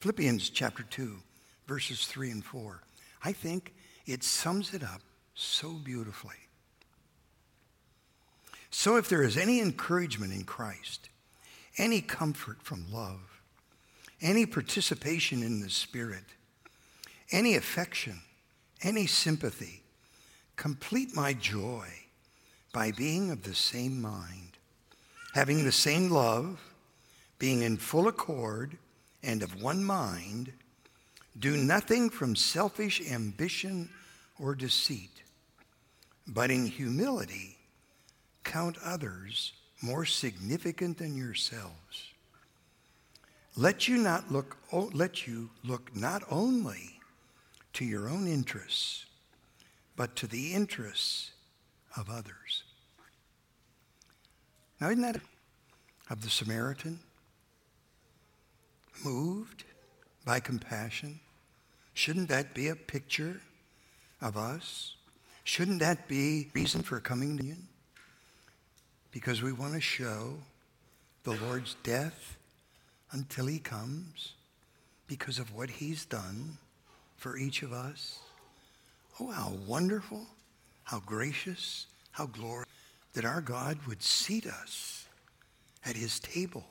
Philippians 0.00 0.50
chapter 0.50 0.82
2, 0.82 1.16
verses 1.66 2.06
3 2.06 2.30
and 2.30 2.44
4. 2.44 2.82
I 3.24 3.32
think 3.32 3.74
it 4.06 4.22
sums 4.22 4.74
it 4.74 4.82
up 4.82 5.00
so 5.34 5.72
beautifully. 5.72 6.47
So 8.70 8.96
if 8.96 9.08
there 9.08 9.22
is 9.22 9.36
any 9.36 9.60
encouragement 9.60 10.32
in 10.32 10.44
Christ, 10.44 11.08
any 11.76 12.00
comfort 12.00 12.62
from 12.62 12.92
love, 12.92 13.40
any 14.20 14.46
participation 14.46 15.42
in 15.42 15.60
the 15.60 15.70
Spirit, 15.70 16.24
any 17.30 17.54
affection, 17.54 18.20
any 18.82 19.06
sympathy, 19.06 19.82
complete 20.56 21.14
my 21.14 21.32
joy 21.32 21.86
by 22.72 22.90
being 22.92 23.30
of 23.30 23.42
the 23.42 23.54
same 23.54 24.00
mind, 24.00 24.58
having 25.34 25.64
the 25.64 25.72
same 25.72 26.10
love, 26.10 26.60
being 27.38 27.62
in 27.62 27.76
full 27.76 28.08
accord 28.08 28.76
and 29.22 29.42
of 29.42 29.62
one 29.62 29.84
mind, 29.84 30.52
do 31.38 31.56
nothing 31.56 32.10
from 32.10 32.34
selfish 32.34 33.00
ambition 33.10 33.88
or 34.40 34.54
deceit, 34.54 35.22
but 36.26 36.50
in 36.50 36.66
humility 36.66 37.57
count 38.48 38.76
others 38.82 39.52
more 39.82 40.06
significant 40.06 40.98
than 40.98 41.16
yourselves. 41.16 42.12
Let 43.56 43.86
you 43.86 43.98
not 43.98 44.32
look 44.32 44.56
let 44.72 45.26
you 45.26 45.50
look 45.64 45.94
not 45.94 46.22
only 46.30 47.00
to 47.74 47.84
your 47.84 48.08
own 48.08 48.26
interests, 48.26 49.04
but 49.96 50.16
to 50.16 50.26
the 50.26 50.54
interests 50.54 51.30
of 51.96 52.08
others. 52.08 52.64
Now, 54.80 54.88
isn't 54.88 55.02
that 55.02 55.20
of 56.08 56.22
the 56.22 56.30
Samaritan? 56.30 57.00
Moved 59.04 59.64
by 60.24 60.40
compassion? 60.40 61.20
Shouldn't 61.94 62.28
that 62.28 62.54
be 62.54 62.68
a 62.68 62.76
picture 62.76 63.40
of 64.20 64.36
us? 64.36 64.94
Shouldn't 65.44 65.80
that 65.80 66.08
be 66.08 66.48
reason 66.54 66.82
for 66.82 67.00
coming 67.00 67.36
to 67.38 67.44
you? 67.44 67.56
Because 69.10 69.42
we 69.42 69.52
want 69.52 69.74
to 69.74 69.80
show 69.80 70.34
the 71.24 71.32
Lord's 71.32 71.76
death 71.82 72.36
until 73.12 73.46
he 73.46 73.58
comes 73.58 74.32
because 75.06 75.38
of 75.38 75.54
what 75.54 75.70
he's 75.70 76.04
done 76.04 76.58
for 77.16 77.36
each 77.36 77.62
of 77.62 77.72
us. 77.72 78.18
Oh, 79.18 79.30
how 79.30 79.52
wonderful, 79.66 80.26
how 80.84 81.00
gracious, 81.00 81.86
how 82.12 82.26
glorious 82.26 82.68
that 83.14 83.24
our 83.24 83.40
God 83.40 83.78
would 83.86 84.02
seat 84.02 84.46
us 84.46 85.06
at 85.84 85.96
his 85.96 86.20
table, 86.20 86.64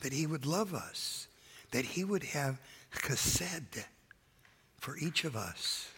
that 0.00 0.12
he 0.12 0.26
would 0.26 0.46
love 0.46 0.74
us, 0.74 1.26
that 1.70 1.84
he 1.84 2.04
would 2.04 2.22
have 2.22 2.58
chesed 2.92 3.84
for 4.78 4.96
each 4.98 5.24
of 5.24 5.34
us, 5.34 5.88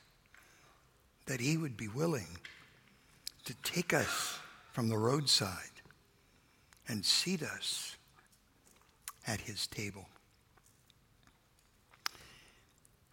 that 1.26 1.40
he 1.40 1.56
would 1.56 1.76
be 1.76 1.88
willing 1.88 2.38
to 3.44 3.54
take 3.62 3.92
us 3.92 4.38
from 4.72 4.88
the 4.88 4.98
roadside 4.98 5.82
and 6.88 7.04
seat 7.04 7.42
us 7.42 7.96
at 9.26 9.40
his 9.42 9.66
table. 9.66 10.06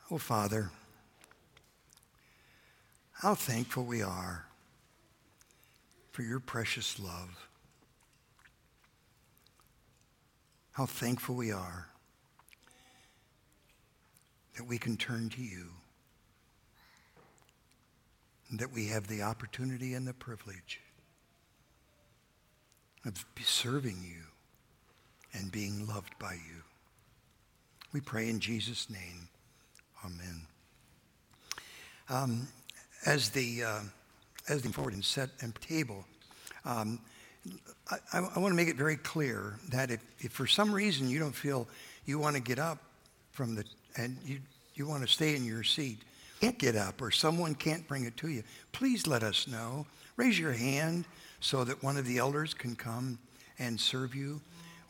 Oh, 0.10 0.18
Father, 0.18 0.72
how 3.12 3.36
thankful 3.36 3.84
we 3.84 4.02
are 4.02 4.46
for 6.12 6.24
your 6.24 6.40
precious 6.40 7.00
love. 7.00 7.48
How 10.72 10.88
thankful 10.88 11.36
we 11.36 11.52
are 11.52 11.90
that 14.56 14.66
we 14.66 14.80
can 14.80 14.98
turn 14.98 15.30
to 15.30 15.42
you, 15.42 15.68
that 18.52 18.72
we 18.72 18.88
have 18.88 19.08
the 19.08 19.22
opportunity 19.22 19.94
and 19.94 20.08
the 20.08 20.14
privilege 20.14 20.80
of 23.08 23.26
serving 23.42 24.04
you 24.04 24.24
and 25.34 25.52
being 25.52 25.88
loved 25.88 26.18
by 26.20 26.34
you. 26.34 26.62
We 27.94 28.02
pray 28.02 28.30
in 28.30 28.40
Jesus' 28.40 28.90
name. 28.90 29.30
Amen. 30.06 30.42
Um, 32.10 32.48
as 33.06 33.30
the 33.30 33.64
uh, 33.64 33.80
as 34.50 34.62
the 34.62 34.70
forward 34.70 34.94
and 34.94 35.04
set 35.04 35.30
and 35.42 35.56
table, 35.56 36.06
um, 36.66 37.00
I, 37.90 38.18
I, 38.18 38.40
want 38.40 38.52
to 38.52 38.56
make 38.56 38.68
it 38.68 38.76
very 38.76 38.98
clear 38.98 39.60
that 39.70 39.92
if, 39.92 40.02
if 40.20 40.32
for 40.32 40.48
some 40.48 40.72
reason 40.74 41.10
you 41.10 41.20
don't 41.20 41.36
feel 41.36 41.68
you 42.06 42.20
want 42.20 42.36
to 42.36 42.42
get 42.42 42.60
up 42.60 42.80
from 43.32 43.56
the 43.56 43.64
and 43.96 44.18
you 44.26 44.40
you 44.76 44.86
want 44.86 45.02
to 45.02 45.08
stay 45.08 45.36
in 45.36 45.46
your 45.46 45.64
seat, 45.64 46.00
can't 46.42 46.58
get 46.58 46.76
up 46.76 47.02
or 47.02 47.12
someone 47.12 47.56
can't 47.56 47.88
bring 47.88 48.06
it 48.06 48.18
to 48.18 48.28
you, 48.28 48.44
please 48.72 49.08
let 49.08 49.24
us 49.24 49.48
know. 49.48 49.86
Raise 50.18 50.40
your 50.40 50.54
hand 50.54 51.06
so 51.48 51.64
that 51.64 51.82
one 51.82 51.96
of 51.96 52.06
the 52.06 52.18
elders 52.18 52.54
can 52.54 52.76
come 52.76 53.18
and 53.58 53.80
serve 53.80 54.14
you. 54.14 54.42